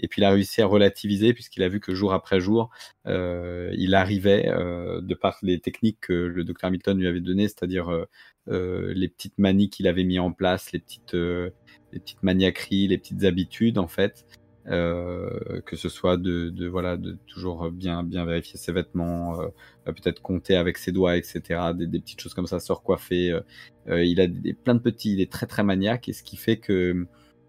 [0.01, 2.70] et puis il a réussi à relativiser puisqu'il a vu que jour après jour,
[3.07, 7.49] euh, il arrivait, euh, de par les techniques que le docteur Hamilton lui avait données,
[7.49, 8.05] c'est-à-dire euh,
[8.49, 11.51] euh les petites manies qu'il avait mis en place, les petites, euh,
[11.92, 14.26] les petites maniaqueries, les petites habitudes en fait,
[14.68, 19.38] euh, que ce soit de, de, voilà de toujours bien bien vérifier ses vêtements,
[19.84, 21.72] peut-être compter avec ses doigts, etc.
[21.74, 23.38] Des, des, petites choses comme ça, se recoiffer.
[23.88, 26.59] il a des, plein de petits, il est très très maniaque et ce qui fait
[26.59, 27.07] que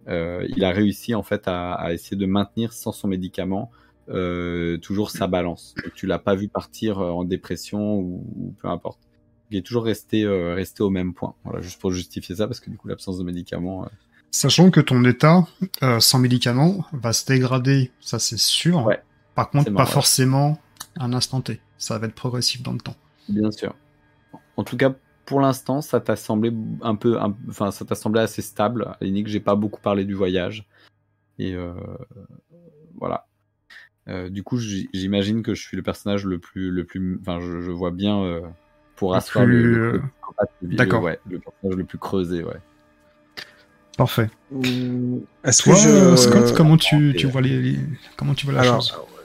[0.07, 3.71] il a réussi en fait à, essayer de maintenir sans son médicament
[4.09, 5.75] euh, toujours sa balance.
[5.93, 8.99] tu l'as pas vu partir euh, en dépression ou, peu importe.
[9.51, 11.35] Il est toujours resté resté au même point.
[11.45, 13.87] Voilà, juste pour justifier ça parce que du coup l'absence de médicaments.
[14.29, 15.47] Sachant que ton état
[15.99, 18.89] sans médicaments va se dégrader, ça c'est sûr.
[19.35, 20.57] Par contre, pas forcément
[20.97, 21.61] un instant T.
[21.77, 22.95] Ça va être progressif dans le temps.
[23.29, 23.73] Bien sûr.
[24.57, 24.95] En tout cas,
[25.27, 27.19] pour l'instant, ça t'a semblé un peu,
[27.49, 28.85] enfin, ça t'a semblé assez stable.
[28.85, 30.65] À j'ai pas beaucoup parlé du voyage.
[31.37, 31.73] Et euh,
[32.95, 33.27] voilà.
[34.07, 37.69] Euh, du coup, j'imagine que je suis le personnage le plus, le plus, enfin, je,
[37.69, 38.39] vois bien euh,
[38.95, 40.01] pour asseoir le,
[40.61, 41.03] D'accord.
[41.03, 42.61] Ouais, le personnage le plus creusé, ouais.
[43.97, 44.29] Parfait.
[45.43, 46.15] Est-ce que je...
[46.15, 47.75] Scott, comment tu, tu vois les,
[48.15, 48.97] comment tu vois la chose?
[48.97, 49.16] euh,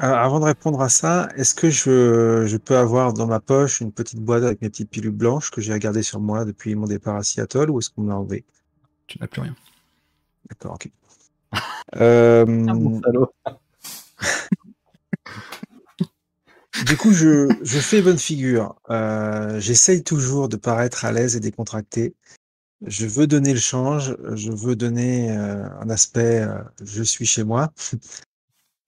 [0.00, 3.92] avant de répondre à ça, est-ce que je, je, peux avoir dans ma poche une
[3.92, 7.16] petite boîte avec mes petites pilules blanches que j'ai regardées sur moi depuis mon départ
[7.16, 8.44] à Seattle ou est-ce qu'on me l'a enlevé
[9.06, 9.54] Tu n'as plus rien.
[10.48, 10.90] D'accord, ok.
[11.96, 12.46] euh...
[16.86, 18.76] du coup, je, je, fais bonne figure.
[18.88, 22.14] Euh, J'essaye toujours de paraître à l'aise et décontracté.
[22.86, 27.44] Je veux donner le change, je veux donner euh, un aspect euh, je suis chez
[27.44, 27.70] moi.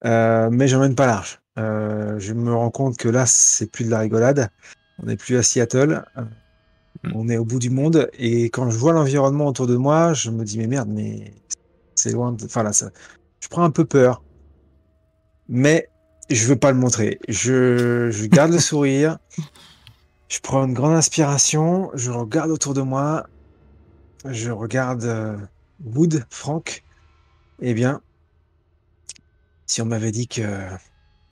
[0.05, 1.41] Euh, mais j'emmène pas large.
[1.59, 4.51] Euh, je me rends compte que là, c'est plus de la rigolade.
[4.99, 6.05] On n'est plus à Seattle.
[6.17, 6.23] Euh,
[7.05, 7.13] hmm.
[7.15, 8.09] On est au bout du monde.
[8.15, 11.33] Et quand je vois l'environnement autour de moi, je me dis, mais merde, mais
[11.95, 12.45] c'est loin de.
[12.45, 12.91] Enfin là, ça...
[13.41, 14.23] je prends un peu peur.
[15.49, 15.89] Mais
[16.31, 17.19] je veux pas le montrer.
[17.29, 19.19] Je, je garde le sourire.
[20.29, 21.91] Je prends une grande inspiration.
[21.95, 23.27] Je regarde autour de moi.
[24.25, 25.39] Je regarde
[25.85, 26.85] Wood, Franck.
[27.61, 28.01] Eh bien,
[29.73, 30.43] si on m'avait dit que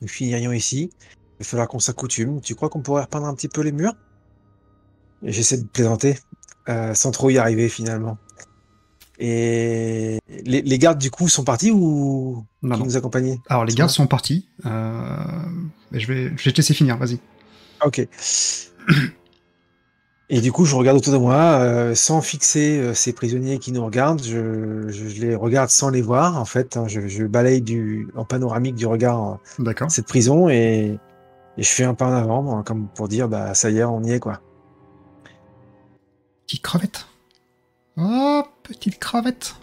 [0.01, 2.41] nous finirions ici, il va falloir qu'on s'accoutume.
[2.41, 3.93] Tu crois qu'on pourrait repeindre un petit peu les murs?
[5.23, 6.19] J'essaie de plaisanter,
[6.71, 8.17] euh, sans trop y arriver finalement.
[9.19, 13.39] Et les, gardes du coup sont partis ou non, nous accompagnaient?
[13.51, 14.49] Alors les gardes sont partis.
[14.65, 15.19] Euh,
[15.93, 17.19] je, vais, je vais te laisser finir, vas-y.
[17.85, 18.09] Ok.
[20.33, 23.73] Et du coup, je regarde autour de moi, euh, sans fixer euh, ces prisonniers qui
[23.73, 24.23] nous regardent.
[24.23, 26.77] Je, je, les regarde sans les voir, en fait.
[26.77, 26.87] Hein.
[26.87, 29.39] je, je, balaye du, en panoramique du regard
[29.89, 31.01] cette prison et,
[31.59, 34.05] et, je fais un pas en avant, comme pour dire, bah ça y est, on
[34.05, 34.41] y est, quoi.
[36.47, 37.07] Petite crevette.
[37.97, 39.57] Oh, petite crevette.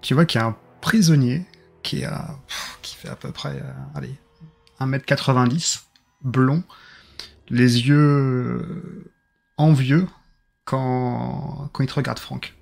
[0.00, 1.44] Tu vois qu'il y a un prisonnier
[1.82, 2.08] qui, est,
[2.80, 4.14] qui fait à peu près, euh, allez,
[4.80, 5.82] 1m90,
[6.22, 6.62] blond,
[7.50, 9.12] les yeux
[9.56, 10.06] envieux
[10.64, 12.54] quand, quand il te regarde, Franck.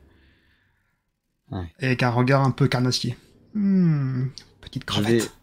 [1.80, 3.16] Et avec un regard un peu carnassier.
[3.55, 4.26] Hmm,
[4.61, 5.34] petite crevette.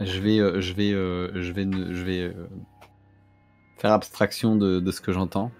[0.00, 2.48] Je vais, je vais, euh, je vais, je vais, euh,
[3.78, 5.52] faire abstraction de, ce que j'entends.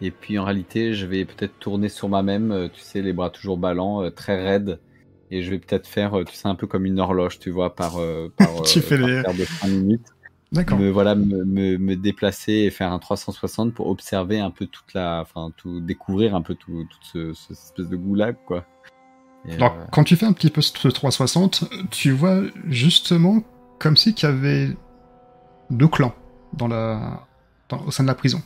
[0.00, 3.30] Et puis en réalité, je vais peut-être tourner sur moi-même, euh, tu sais, les bras
[3.30, 4.80] toujours ballants, très raides.
[5.30, 7.98] Et je vais peut-être faire, tu sais, un peu comme une horloge, tu vois, par,
[8.36, 9.22] par, tu fais les...
[9.22, 10.08] de 5 minutes
[10.52, 15.20] me voilà me, me, déplacer et faire un 360 pour observer un peu toute la
[15.22, 18.66] enfin tout découvrir un peu tout, ce, cette espèce de goulag quoi
[19.52, 23.42] alors euh, quand tu fais un petit peu ce 360 tu vois justement
[23.78, 24.76] comme si qu'il y avait
[25.70, 26.14] deux clans
[26.52, 27.26] dans la
[27.86, 28.42] au sein de la prison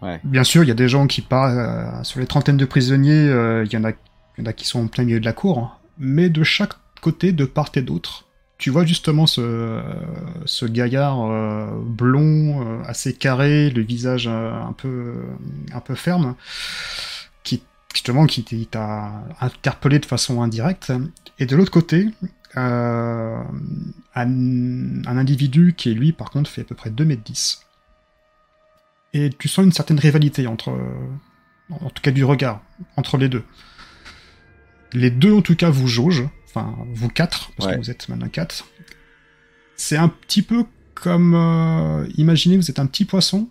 [0.00, 0.20] ouais.
[0.24, 3.28] bien sûr il y a des gens qui partent euh, sur les trentaines de prisonniers
[3.28, 5.26] euh, il y en a il y en a qui sont en plein milieu de
[5.26, 5.72] la cour hein.
[5.98, 6.72] mais de chaque
[7.02, 8.29] côté de part et d'autre
[8.60, 9.82] tu vois justement ce,
[10.44, 15.14] ce gaillard euh, blond, euh, assez carré, le visage euh, un peu
[15.72, 16.36] un peu ferme,
[17.42, 17.62] qui
[17.94, 20.92] justement qui t'a interpellé de façon indirecte.
[21.38, 22.10] Et de l'autre côté,
[22.54, 23.46] un,
[24.14, 27.62] individu qui lui par contre fait à peu près 2m10.
[29.14, 30.70] Et tu sens une certaine rivalité entre,
[31.70, 32.60] en tout cas du regard,
[32.96, 33.42] entre les deux.
[34.92, 36.28] Les deux, en tout cas, vous jaugent.
[36.50, 37.74] Enfin, vous quatre, parce Ouais.
[37.76, 38.66] que vous êtes maintenant quatre.
[39.76, 41.34] C'est un petit peu comme...
[41.34, 43.48] euh, imaginez, vous êtes un petit poisson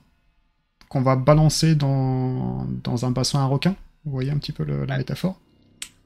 [0.89, 3.75] qu'on va balancer dans, dans un bassin à requin.
[4.05, 5.39] Vous voyez un petit peu le- la métaphore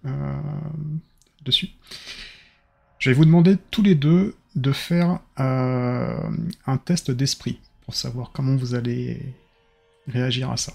[0.05, 0.39] euh,
[1.43, 1.69] dessus.
[2.99, 6.29] Je vais vous demander tous les deux de faire euh,
[6.67, 9.33] un test d'esprit pour savoir comment vous allez
[10.07, 10.73] réagir à ça.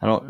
[0.00, 0.24] Alors,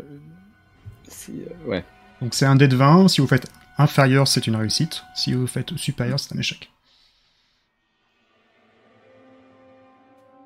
[1.27, 1.85] si, euh, ouais.
[2.21, 3.47] Donc c'est un dé de 20, si vous faites
[3.77, 6.71] inférieur, c'est une réussite, si vous faites supérieur, c'est un échec.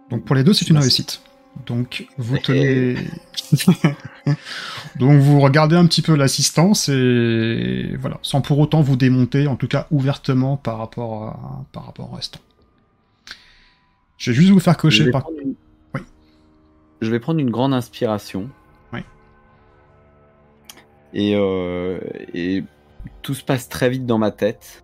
[0.09, 1.21] Donc pour les deux, c'est une réussite.
[1.65, 2.97] Donc vous tenez...
[4.97, 9.55] Donc vous regardez un petit peu l'assistance et voilà, sans pour autant vous démonter, en
[9.55, 11.65] tout cas ouvertement par rapport, à...
[11.71, 12.39] par rapport au restant.
[14.17, 15.23] Je vais juste vous faire Je cocher vais, par...
[15.23, 15.55] prendre une...
[15.93, 16.01] Oui.
[17.01, 18.49] je vais prendre une grande inspiration.
[21.13, 21.99] Et, euh,
[22.33, 22.63] et
[23.21, 24.83] tout se passe très vite dans ma tête.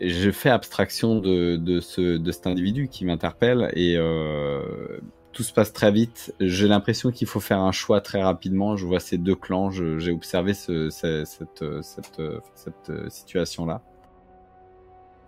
[0.00, 4.98] Je fais abstraction de, de, ce, de cet individu qui m'interpelle et euh,
[5.32, 6.34] tout se passe très vite.
[6.40, 8.76] J'ai l'impression qu'il faut faire un choix très rapidement.
[8.76, 9.70] Je vois ces deux clans.
[9.70, 12.20] J'ai observé ce, ce- cette, cette,
[12.54, 13.82] cette situation-là.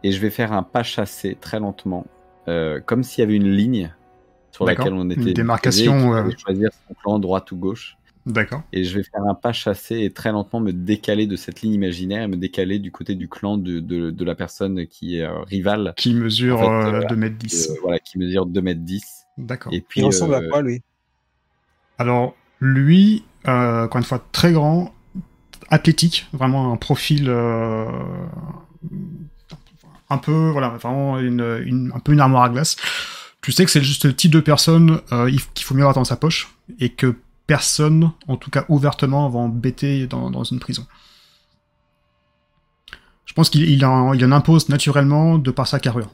[0.03, 2.07] Et je vais faire un pas chassé très lentement,
[2.49, 3.95] euh, comme s'il y avait une ligne
[4.51, 5.33] sur laquelle on Une était.
[5.35, 6.39] démarcation, et qu'il euh.
[6.39, 7.97] choisir son plan droite ou gauche.
[8.27, 8.63] D'accord.
[8.73, 11.73] Et je vais faire un pas chassé et très lentement me décaler de cette ligne
[11.73, 15.25] imaginaire et me décaler du côté du clan de, de, de la personne qui est
[15.25, 17.71] euh, rivale, Qui mesure En fait, euh, euh, 2m10.
[17.71, 19.27] euh, voilà, qui mesure 2m10.
[19.39, 19.73] D'accord.
[19.73, 20.83] Et puis, Il ressemble à euh, quoi, lui?
[21.99, 24.95] Alors, lui, euh, encore une fois, très grand,
[25.71, 27.87] athlétique, vraiment un profil euh,
[30.09, 32.77] un peu, voilà, vraiment une, une- un peu une armoire à glace.
[33.43, 35.95] Tu sais que c'est juste le type de personne euh, il- qu'il faut mieux avoir
[35.95, 37.17] dans sa poche et que
[37.51, 40.87] personne, en tout cas ouvertement, va embêter dans, dans une prison.
[43.27, 46.13] Je pense qu'il il en, il en impose naturellement de par sa carrure.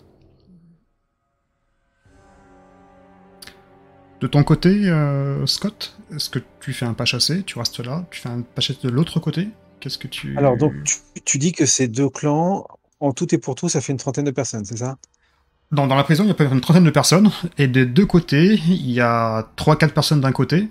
[4.22, 8.06] De ton côté, euh, Scott, est-ce que tu fais un pas chassé Tu restes là
[8.10, 9.50] Tu fais un pas chassé de l'autre côté?
[9.80, 10.38] Qu'est-ce que tu...
[10.38, 12.66] Alors, donc, tu, tu dis que ces deux clans,
[13.00, 14.96] en tout et pour tout, ça fait une trentaine de personnes, c'est ça?
[15.70, 18.06] Dans, dans la prison, il y a peut-être une trentaine de personnes, et des deux
[18.06, 20.70] côtés, il y a 3-4 personnes d'un côté,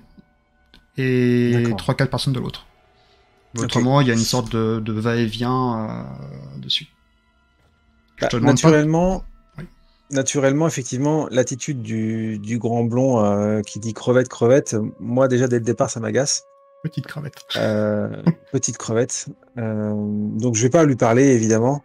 [0.98, 1.96] et D'accord.
[1.96, 2.66] 3-4 personnes de l'autre.
[3.58, 6.88] Autrement, il y a une sorte de, de va-et-vient euh, dessus.
[8.18, 9.24] Je Bah, te demande pas- naturellement,
[9.58, 9.64] Oui.
[10.12, 15.60] naturellement, effectivement, l'attitude du, du grand blond euh, qui dit crevette, crevette, moi déjà dès
[15.60, 16.44] le départ ça m'agace.
[16.84, 17.36] Petite cravette.
[17.56, 18.22] Euh,
[18.52, 19.28] petite crevette.
[19.58, 21.82] Euh, donc je vais pas lui parler évidemment.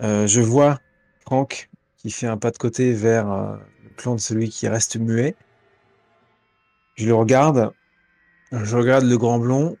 [0.00, 0.78] Euh, je vois
[1.24, 4.96] Franck qui fait un pas de côté vers euh, le clan de celui qui reste
[4.96, 5.36] muet.
[6.96, 7.70] Je le regarde.
[8.52, 9.76] Je regarde le grand blond.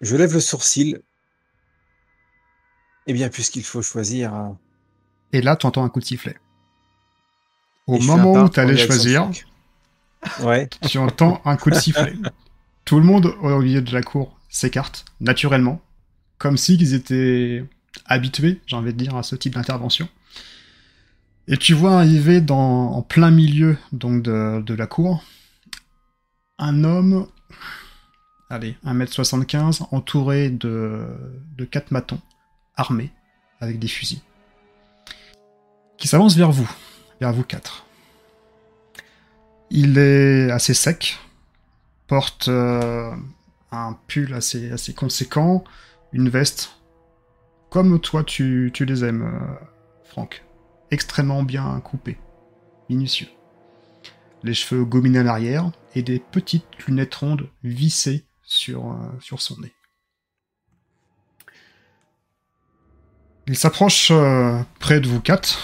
[0.00, 1.00] Je lève le sourcil.
[3.06, 4.34] Eh bien, puisqu'il faut choisir.
[4.34, 4.48] euh,
[5.32, 6.36] Et là, tu entends un coup de sifflet.
[7.86, 9.30] Au et moment où tu allais choisir.
[10.40, 10.68] Ouais.
[10.88, 12.14] tu entends un coup de sifflet.
[12.84, 15.80] Tout le monde au milieu de la cour s'écarte, naturellement,
[16.38, 17.64] comme s'ils étaient
[18.06, 20.08] habitués, j'ai envie de dire, à ce type d'intervention.
[21.48, 25.24] Et tu vois arriver dans, en plein milieu donc de, de la cour
[26.58, 27.26] un homme,
[28.52, 31.06] allez, 1m75, entouré de,
[31.56, 32.20] de quatre matons,
[32.76, 33.10] armés,
[33.60, 34.20] avec des fusils,
[35.96, 36.70] qui s'avance vers vous,
[37.20, 37.86] vers vous quatre.
[39.70, 41.18] Il est assez sec,
[42.06, 43.10] porte euh,
[43.70, 45.64] un pull assez, conséquent,
[46.12, 46.72] une veste,
[47.70, 49.64] comme toi tu, tu les aimes, euh,
[50.04, 50.44] Franck.
[50.90, 52.18] Extrêmement bien coupés,
[52.90, 53.28] minutieux.
[54.42, 59.58] Les cheveux gominés à l'arrière et des petites lunettes rondes vissées sur, euh, sur son
[59.60, 59.74] nez.
[63.48, 65.58] Il s'approche euh, près de vous quatre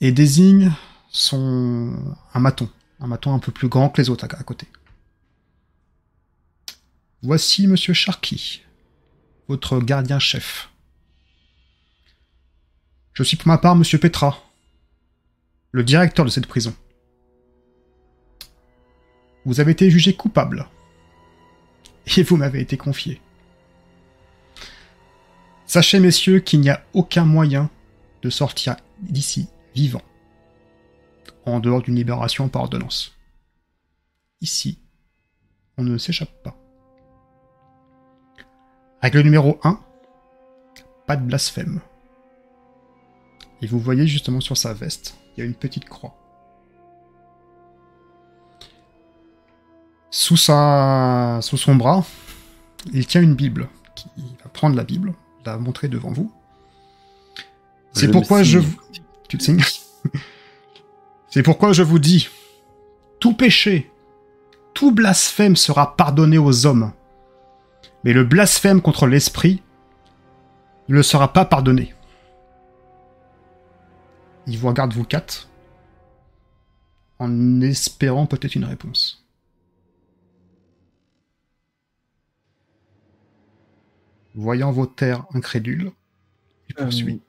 [0.00, 0.72] et désigne
[1.08, 2.68] son un maton,
[3.00, 4.66] un maton un peu plus grand que les autres à, côté.
[7.22, 8.62] Voici Monsieur Sharky,
[9.48, 10.70] votre gardien-chef.
[13.12, 14.42] Je suis pour ma part Monsieur Petra,
[15.72, 16.74] le directeur de cette prison.
[19.44, 20.68] Vous avez été jugé coupable.
[22.16, 23.20] Et vous m'avez été confié.
[25.66, 27.70] Sachez, messieurs, qu'il n'y a aucun moyen
[28.22, 30.02] de sortir d'ici vivant,
[31.46, 33.16] en dehors d'une libération par ordonnance.
[34.40, 34.80] Ici,
[35.78, 36.56] on ne s'échappe pas.
[39.00, 39.80] Règle numéro 1,
[41.06, 41.80] pas de blasphème.
[43.62, 46.16] Et vous voyez justement sur sa veste, il y a une petite croix.
[50.10, 51.38] Sous, sa...
[51.42, 52.04] sous son bras,
[52.92, 53.68] il tient une Bible.
[54.16, 56.32] Il va prendre la Bible, la montrer devant vous.
[57.92, 58.76] C'est pourquoi je vous...
[59.28, 59.62] Tu te signes
[61.28, 62.28] C'est pourquoi je vous dis,
[63.20, 63.90] tout péché,
[64.74, 66.92] tout blasphème sera pardonné aux hommes.
[68.02, 69.62] Mais le blasphème contre l'esprit
[70.88, 71.94] ne le sera pas pardonné.
[74.46, 75.48] Il vous regarde vous quatre,
[77.20, 79.19] en espérant peut-être une réponse.
[84.34, 85.90] Voyant vos terres incrédules,
[86.68, 87.20] il poursuit.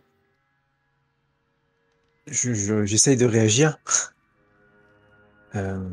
[2.28, 3.78] Je- je- J'essaye de réagir.
[5.56, 5.90] Euh,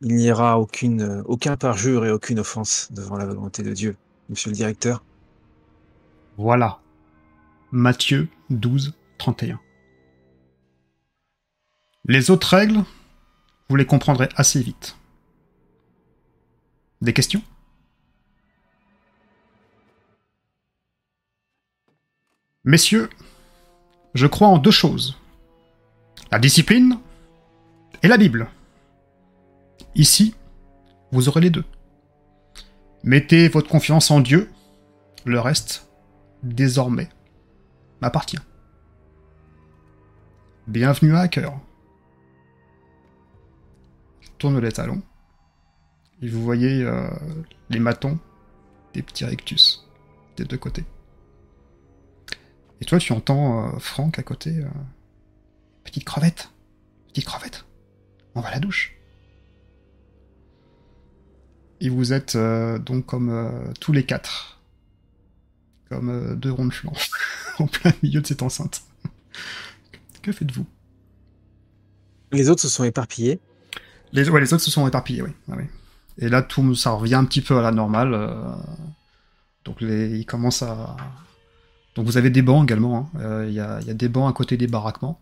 [0.00, 3.96] il n'y aura aucune, aucun parjure et aucune offense devant la volonté de Dieu,
[4.28, 5.04] monsieur le directeur.
[6.36, 6.80] Voilà.
[7.70, 9.60] Matthieu 12, 31.
[12.06, 12.82] Les autres règles,
[13.68, 14.96] vous les comprendrez assez vite.
[17.02, 17.42] Des questions?
[22.68, 23.08] Messieurs,
[24.12, 25.16] je crois en deux choses.
[26.30, 26.98] La discipline
[28.02, 28.46] et la Bible.
[29.94, 30.34] Ici,
[31.10, 31.64] vous aurez les deux.
[33.04, 34.50] Mettez votre confiance en Dieu,
[35.24, 35.88] le reste,
[36.42, 37.08] désormais,
[38.02, 38.36] m'appartient.
[40.66, 41.58] Bienvenue à Hacker.
[44.20, 45.00] Je tourne les talons.
[46.20, 47.08] Et vous voyez euh,
[47.70, 48.18] les matons
[48.92, 49.88] des petits rectus
[50.36, 50.84] des deux côtés.
[52.80, 54.56] Et toi, tu entends euh, Franck à côté.
[54.58, 54.68] euh,
[55.84, 56.50] petite crevette.
[57.08, 57.64] Petite crevette.
[58.34, 58.94] On va à la douche.
[61.80, 64.60] Et vous êtes euh, donc comme tous les quatre.
[65.88, 66.92] Comme deux ronds de flanc.
[67.58, 68.82] en plein milieu de cette enceinte.
[70.22, 70.66] que faites-vous?
[72.30, 73.40] Les autres se sont éparpillés.
[74.12, 75.30] les, ouais, les autres se sont éparpillés, oui.
[75.48, 75.70] Ouais, ouais.
[76.18, 78.12] Et là, tout ça revient un petit peu à la normale.
[79.64, 80.96] donc les, ils commencent à.
[81.98, 82.96] Donc vous avez des bancs également.
[82.96, 83.20] hein.
[83.20, 85.20] Euh, Il y, a, il y a des bancs à côté des baraquements.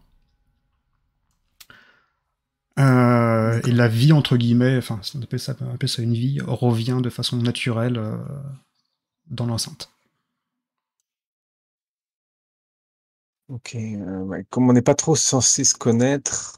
[2.78, 6.40] Euh, et la vie entre guillemets, enfin on appelle ça, on appelle ça une vie,
[6.42, 8.16] revient de façon naturelle euh,
[9.30, 9.88] dans l'enceinte.
[13.48, 13.74] Ok.
[13.74, 16.56] ouais, Comme on n'est pas trop censé se connaître,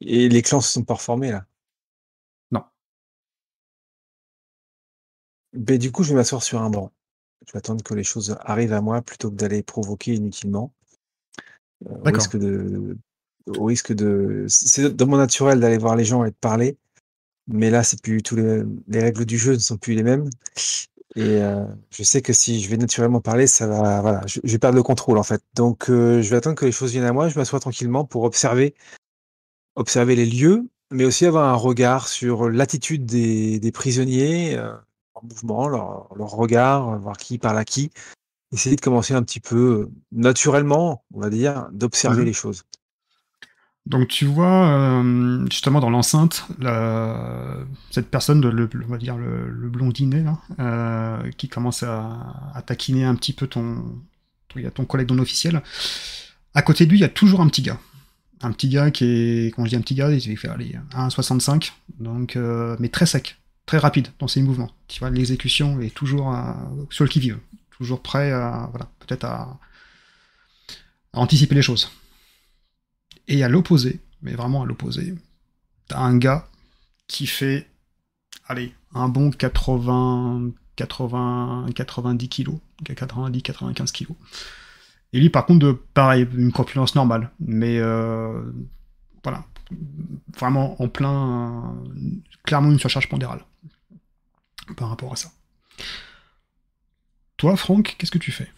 [0.00, 1.46] et les clans se sont pas reformés là?
[2.50, 2.64] Non.
[5.52, 6.90] Ben, du coup, je vais m'asseoir sur un banc.
[7.48, 10.70] Je vais attendre que les choses arrivent à moi plutôt que d'aller provoquer inutilement.
[11.86, 12.98] Euh, au risque de,
[13.56, 16.76] au risque de, c'est dans mon naturel d'aller voir les gens et de parler,
[17.46, 20.28] mais là, c'est plus tous les, les règles du jeu ne sont plus les mêmes.
[21.16, 24.52] Et euh, je sais que si je vais naturellement parler, ça va, voilà, je, je
[24.52, 25.42] vais perdre le contrôle en fait.
[25.54, 27.30] Donc, euh, je vais attendre que les choses viennent à moi.
[27.30, 28.74] Je m'assois tranquillement pour observer,
[29.74, 34.74] observer les lieux, mais aussi avoir un regard sur l'attitude des, des prisonniers, euh,
[35.22, 37.90] mouvement, leur, leur regard, euh, voir qui parle à qui.
[38.52, 42.26] Essayer de commencer un petit peu euh, naturellement, on va dire, d'observer Mhm.
[42.26, 42.62] les choses.
[43.86, 47.56] Donc tu vois euh, justement dans l'enceinte la-
[47.90, 52.50] cette personne, de, le, on va dire le, le blondinet là, euh, qui commence à,
[52.54, 53.82] à taquiner un petit peu ton,
[54.74, 55.62] ton, collègue non officiel.
[56.54, 57.78] À côté de lui, il y a toujours un petit gars.
[58.42, 61.72] Un petit gars qui est, quand je dis un petit gars, il fait aller 1,65,
[61.98, 63.38] donc euh, mais très sec,
[63.68, 64.70] très rapide dans ses mouvements.
[64.88, 66.52] Tu vois, l'exécution est toujours euh,
[66.88, 67.38] sur le qui-vive,
[67.70, 69.60] toujours prêt à, voilà, peut-être à,
[71.12, 71.90] à anticiper les choses.
[73.28, 75.14] Et à l'opposé, mais vraiment à l'opposé,
[75.86, 76.48] t'as un gars
[77.08, 77.68] qui fait,
[78.46, 84.16] allez, un bon 80, 80, 90 kilos, 90, 95 kilos.
[85.12, 88.50] Et lui, par contre, de, pareil, une corpulence normale, mais euh,
[89.22, 89.44] voilà,
[90.38, 92.10] vraiment en plein, euh,
[92.44, 93.44] clairement une surcharge pondérale
[94.76, 95.30] par rapport à ça.
[97.36, 98.48] Toi, Franck, qu'est-ce que tu fais?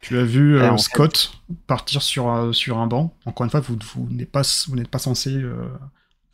[0.00, 1.32] Tu as vu euh, fait- Scott
[1.68, 3.16] partir sur, euh, sur un banc?
[3.24, 5.68] Encore une fois, vous, vous n'êtes pas, vous n'êtes pas censé euh,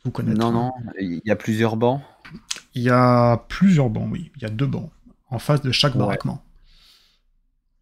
[0.03, 0.39] vous connaître.
[0.39, 2.01] Non, non, il y a plusieurs bancs.
[2.73, 4.31] Il y a plusieurs bancs, oui.
[4.37, 4.91] Il y a deux bancs
[5.27, 5.99] en face de chaque Ouais.
[5.99, 6.43] baraquement.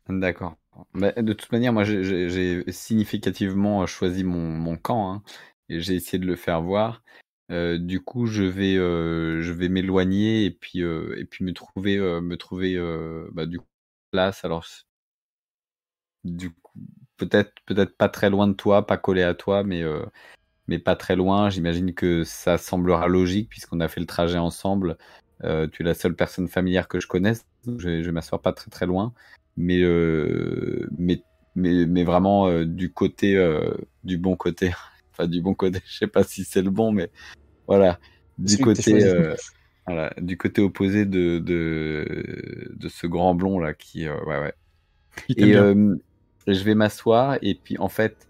[0.10, 0.56] D'accord.
[0.94, 5.24] Bah, de toute manière, moi, j'ai- significativement choisi mon, mon camp hein,
[5.70, 7.02] et j'ai essayé de le faire voir.
[7.50, 11.54] Euh, du coup, je vais, euh, je vais m'éloigner et puis, euh, et puis me
[11.54, 13.66] trouver, euh, me trouver, euh, bah, du coup,
[14.12, 14.44] place.
[14.44, 14.66] Alors,
[16.24, 16.80] du coup,
[17.18, 19.84] peut-être, peut-être pas très loin de toi, pas collé à toi, mais,
[20.68, 21.50] mais pas très loin.
[21.50, 24.98] J'imagine que ça semblera logique puisqu'on a fait le trajet ensemble.
[25.42, 27.46] Tu es la seule personne familière que je connaisse.
[27.66, 29.14] Je, je vais m'asseoir pas très très loin
[29.58, 29.82] mais
[30.98, 31.22] mais
[31.56, 33.36] mais, mais vraiment du côté
[34.04, 34.72] du bon côté
[35.18, 37.10] enfin du bon côté, je sais pas si c'est le bon, mais
[37.68, 38.00] voilà,
[38.38, 39.36] du côté, euh,
[39.86, 44.54] voilà, du côté opposé de, de, de ce grand blond là qui, ouais, ouais.
[45.36, 48.28] Et je vais m'asseoir et puis en fait,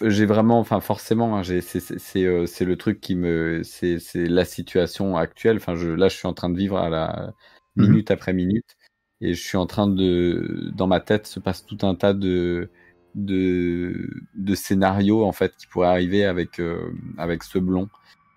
[0.00, 5.56] j'ai vraiment, enfin forcément, hein, c'est le truc qui me, c'est la situation actuelle.
[5.56, 7.32] Enfin, je, là, je suis en train de vivre à la
[7.76, 8.76] mmh minute après minute
[9.22, 12.70] et je suis en train de, dans ma tête, se passe tout un tas de
[13.14, 17.88] de, de scénarios en fait qui pourraient arriver avec euh, avec ce blond.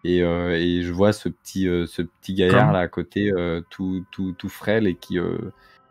[0.04, 3.32] Et, euh, et, je vois ce petit euh, ce petit gaillard là à côté
[3.70, 5.18] tout, tout tout frêle et qui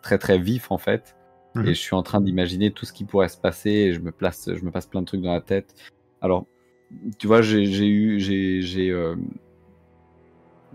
[0.02, 1.16] très très vif en fait.
[1.56, 4.00] Et mmh je suis en train d'imaginer tout ce qui pourrait se passer et je
[4.00, 5.74] me place je me passe plein de trucs dans la tête.
[6.20, 6.46] Alors
[7.18, 8.92] tu vois j'ai eu j'ai j'ai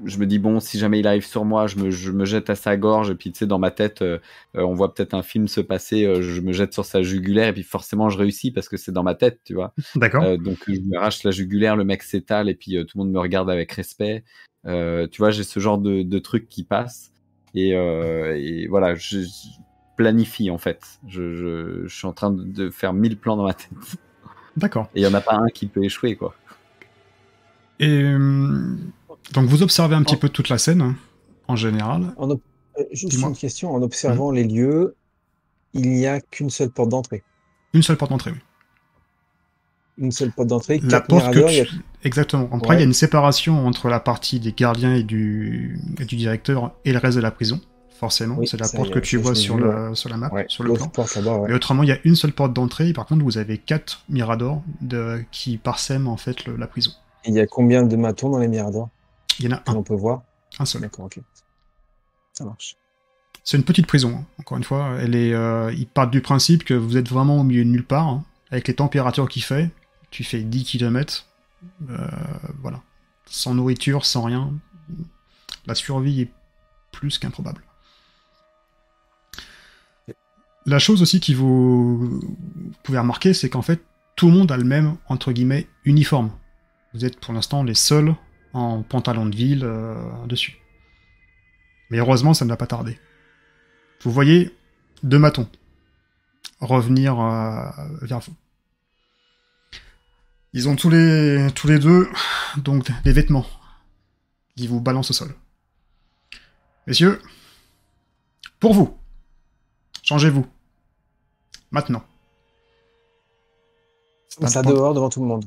[0.05, 2.49] je me dis bon, si jamais il arrive sur moi, je me, je me jette
[2.49, 4.19] à sa gorge et puis tu sais dans ma tête, euh,
[4.55, 7.49] euh, on voit peut-être un film se passer, euh, je me jette sur sa jugulaire
[7.49, 9.73] et puis forcément je réussis parce que c'est dans ma tête, tu vois.
[9.95, 10.37] D'accord.
[10.37, 13.19] donc je me arrache la jugulaire, le mec s'étale et puis tout le monde me
[13.19, 14.23] regarde avec respect.
[14.65, 17.11] tu vois, j'ai ce genre de, de truc qui passe
[17.55, 19.19] et, et voilà, je,
[19.95, 20.99] planifie en fait.
[21.07, 23.69] Je, je, je, suis en train de faire mille plans dans ma tête.
[24.55, 24.89] D'accord.
[24.95, 26.35] Et il y en a pas un qui peut échouer quoi.
[27.81, 28.13] Et
[29.33, 30.95] donc vous observez un petit peu toute la scène, hein,
[31.47, 32.13] en général.
[32.19, 32.35] Euh,
[32.91, 34.95] juste une question, en observant les lieux,
[35.73, 37.23] il n'y a qu'une seule porte d'entrée.
[37.73, 38.39] Une seule porte d'entrée, oui.
[39.99, 40.79] Une seule porte d'entrée.
[40.83, 41.67] La porte que
[42.03, 42.49] Exactement.
[42.53, 45.79] Après, il y a une séparation entre la partie des gardiens et du...
[45.97, 47.59] du directeur et le reste de la prison.
[47.99, 50.89] Forcément, c'est la porte que tu vois sur, la map, sur le plan.
[51.47, 52.93] Mais autrement, il y a une seule porte d'entrée.
[52.93, 55.21] Par contre, vous avez quatre miradors de...
[55.31, 56.91] qui parsèment en fait la prison.
[57.25, 58.87] il y a combien de matons dans les miradors?
[59.39, 59.75] Il y en a un.
[59.75, 60.23] On peut voir
[60.59, 60.81] Un seul.
[60.81, 61.19] D'accord, ok.
[62.33, 62.75] Ça marche.
[63.43, 64.25] C'est une petite prison, hein.
[64.37, 64.97] encore une fois.
[64.99, 67.85] Elle est, euh, ils partent du principe que vous êtes vraiment au milieu de nulle
[67.85, 68.23] part, hein.
[68.51, 69.71] avec les températures qu'il fait.
[70.11, 71.25] Tu fais 10 km,
[71.89, 72.07] euh,
[72.61, 72.81] voilà.
[73.25, 74.51] Sans nourriture, sans rien.
[75.65, 76.31] La survie est
[76.91, 77.61] plus qu'improbable.
[80.65, 82.35] La chose aussi qui vous, vous
[82.83, 83.81] pouvez remarquer, c'est qu'en fait,
[84.15, 86.31] tout le monde a le même, entre guillemets, uniforme.
[86.93, 88.15] Vous êtes pour l'instant les seuls
[88.53, 89.95] en pantalon de ville euh,
[90.25, 90.59] dessus.
[91.89, 92.99] Mais heureusement, ça ne va pas tarder.
[94.03, 94.55] Vous voyez
[95.03, 95.47] deux matons
[96.61, 97.69] revenir euh,
[98.01, 98.33] vers vous.
[100.53, 102.09] Ils ont tous les, tous les deux
[102.57, 103.45] donc des vêtements
[104.55, 105.35] qui vous balancent au sol.
[106.87, 107.21] Messieurs,
[108.59, 108.97] pour vous,
[110.03, 110.45] changez-vous.
[111.71, 112.03] Maintenant.
[114.47, 115.45] Ça dehors devant tout le monde.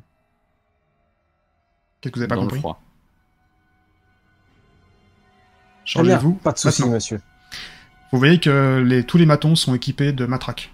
[2.01, 2.63] Qu'est-ce que vous n'avez pas compris
[5.85, 6.35] Changez-vous.
[6.35, 7.21] Pas de soucis, monsieur.
[8.13, 10.71] Vous voyez que les, tous les matons sont équipés de matraques.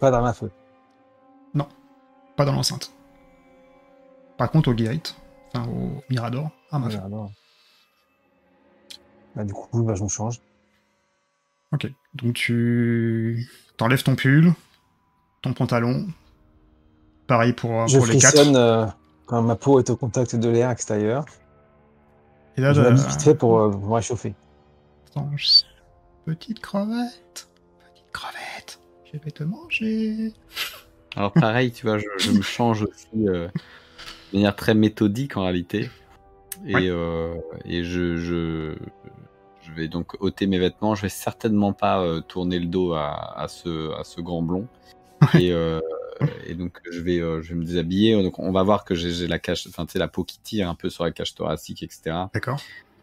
[0.00, 0.50] Pas d'armes à feu.
[1.54, 1.68] Non,
[2.36, 2.92] pas dans l'enceinte.
[4.36, 5.16] Par contre, au gate,
[5.52, 6.98] enfin au Mirador, arme à feu.
[9.34, 10.40] Bah, du coup, bah, je me change.
[11.72, 14.54] Ok, donc tu t'enlèves ton pull,
[15.42, 16.06] ton pantalon.
[17.26, 18.38] Pareil pour, je pour les quatre.
[18.38, 18.86] Euh,
[19.26, 21.26] quand ma peau est au contact de l'air extérieur.
[22.58, 24.34] Et là, je m'habille vite fait pour, euh, me réchauffer.
[26.24, 27.48] Petite crevette,
[27.78, 30.32] petite crevette, je vais te manger.
[31.14, 33.46] Alors pareil, tu vois, je, me change aussi euh,
[34.32, 35.88] de manière très méthodique en réalité.
[36.66, 38.74] Et, euh, et je, je,
[39.62, 40.96] je, vais donc ôter mes vêtements.
[40.96, 44.66] Je vais certainement pas tourner le dos à, à, ce, à ce grand blond.
[45.34, 45.52] Et,
[46.46, 48.20] et donc je vais, euh, je vais me déshabiller.
[48.22, 50.68] Donc on va voir que j'ai la cache, enfin tu sais la peau qui tire
[50.68, 52.16] un peu sur la cage thoracique, etc.
[52.34, 52.60] D'accord.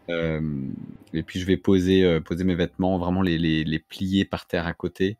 [0.08, 0.40] Euh,
[1.12, 4.46] et puis je vais poser, euh, poser mes vêtements, vraiment les, les, les, plier par
[4.46, 5.18] terre à côté.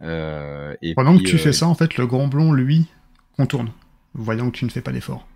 [0.00, 2.86] et Pendant que tu fais ça, en fait, le grand blond, lui,
[3.36, 3.72] contourne,
[4.14, 5.28] voyant que tu ne fais pas d'effort.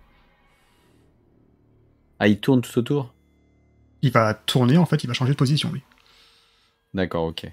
[2.19, 3.13] Ah, il tourne tout autour?
[4.01, 5.83] Il va tourner, en fait, il va changer de position, lui.
[6.93, 7.47] D'accord, ok.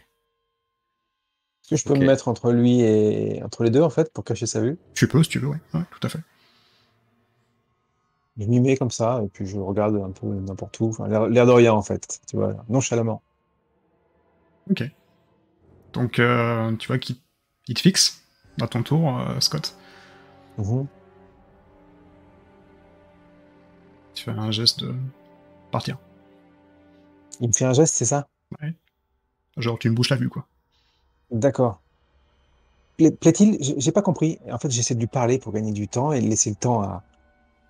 [1.65, 4.23] Est-ce que je peux me mettre entre lui et entre les deux en fait pour
[4.23, 4.77] cacher sa vue?
[4.93, 6.21] Tu peux si tu veux, oui, ouais, tout à fait.
[8.37, 11.47] Je m'y mets comme ça et puis je regarde un peu n'importe où, enfin, l'air
[11.47, 13.23] de rien en fait, tu vois, nonchalamment.
[14.71, 14.83] Ok.
[15.95, 17.17] Donc euh, tu vois qu'il
[17.75, 18.23] te fixe
[18.61, 19.75] à ton tour, euh, Scott.
[20.59, 20.87] Mhm.
[24.15, 24.95] Tu fais un geste de
[25.71, 25.99] partir.
[27.41, 28.29] Il me fait un geste, c'est ça?
[28.61, 28.75] Ouais.
[29.57, 30.47] Genre tu me bouches la vue quoi.
[31.35, 31.81] D'accord.
[32.97, 34.39] Plaît-il J'ai pas compris.
[34.51, 37.03] En fait, j'essaie de lui parler pour gagner du temps et laisser le temps à,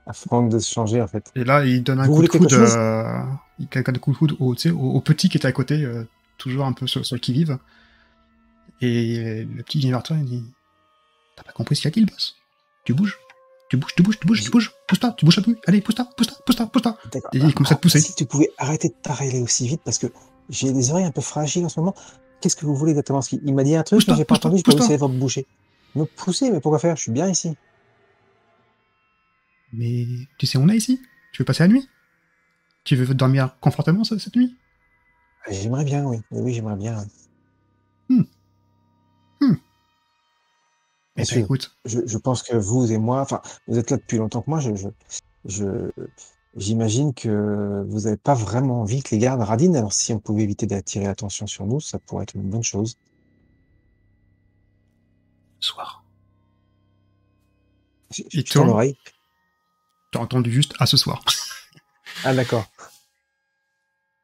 [0.07, 1.33] à Franck de se changer, en fait.
[1.35, 3.23] Et là, il donne un coup de coude, euh,
[3.59, 6.67] il donne un coup de coude au, au, petit qui est à côté, euh, toujours
[6.67, 7.59] un peu sur, sur le qui-vive.
[8.83, 10.45] Et le petit vient vers toi et dit
[11.37, 12.37] T'as pas compris ce qu'il y a dit, le boss?
[12.85, 13.19] Tu bouges
[13.71, 16.07] Tu bouges, tu bouges, tu bouges, tu bouges Pousse-toi, tu bouges un peu Allez, pousse-toi,
[16.19, 17.31] pousse-toi, pousse-toi, pousse-toi D'accord.
[17.33, 18.01] Et il commence à te pousser.
[18.01, 20.09] Si tu pouvais arrêter de parler aussi vite, parce que
[20.51, 21.95] j'ai les oreilles un peu fragiles en ce moment.
[22.45, 23.21] Qu'est-ce que vous voulez exactement?
[23.43, 24.87] Il m'a dit un truc, mais j'ai pas entendu, pas vu pousse-toi.
[24.87, 25.47] ses lèvres bouger.
[25.95, 26.95] Me pousser, mais pourquoi faire?
[26.95, 27.57] Je suis bien ici.
[29.73, 30.05] Mais
[30.37, 31.01] tu sais on est ici?
[31.33, 31.89] Tu veux passer la nuit?
[32.85, 34.55] Tu veux dormir confortablement ce- cette nuit?
[35.51, 36.19] J'aimerais bien, oui.
[36.33, 37.03] Oui, j'aimerais bien.
[38.11, 38.27] oui.
[39.41, 39.55] Eh Bien
[41.17, 41.39] ben, sûr.
[41.39, 44.51] écoute, je, je pense que vous et moi, enfin, vous êtes là depuis longtemps que
[44.51, 44.89] moi, je, je,
[45.47, 45.91] je-
[46.57, 49.77] j'imagine que vous n'avez pas vraiment envie que les gardes radinent.
[49.77, 52.97] Alors, si on pouvait éviter d'attirer l'attention sur nous, ça pourrait être une bonne chose.
[55.61, 56.05] soir.
[58.11, 58.97] J'ai Et j'ai toi ton oreille.
[60.13, 61.25] T'as entendu juste à ce soir.
[62.23, 62.67] Ah, d'accord.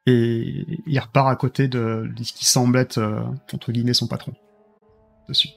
[0.06, 4.06] Et il repart à côté de, de ce qui semble être, euh, entre guillemets, son
[4.06, 4.32] patron.
[5.28, 5.48] Dessus.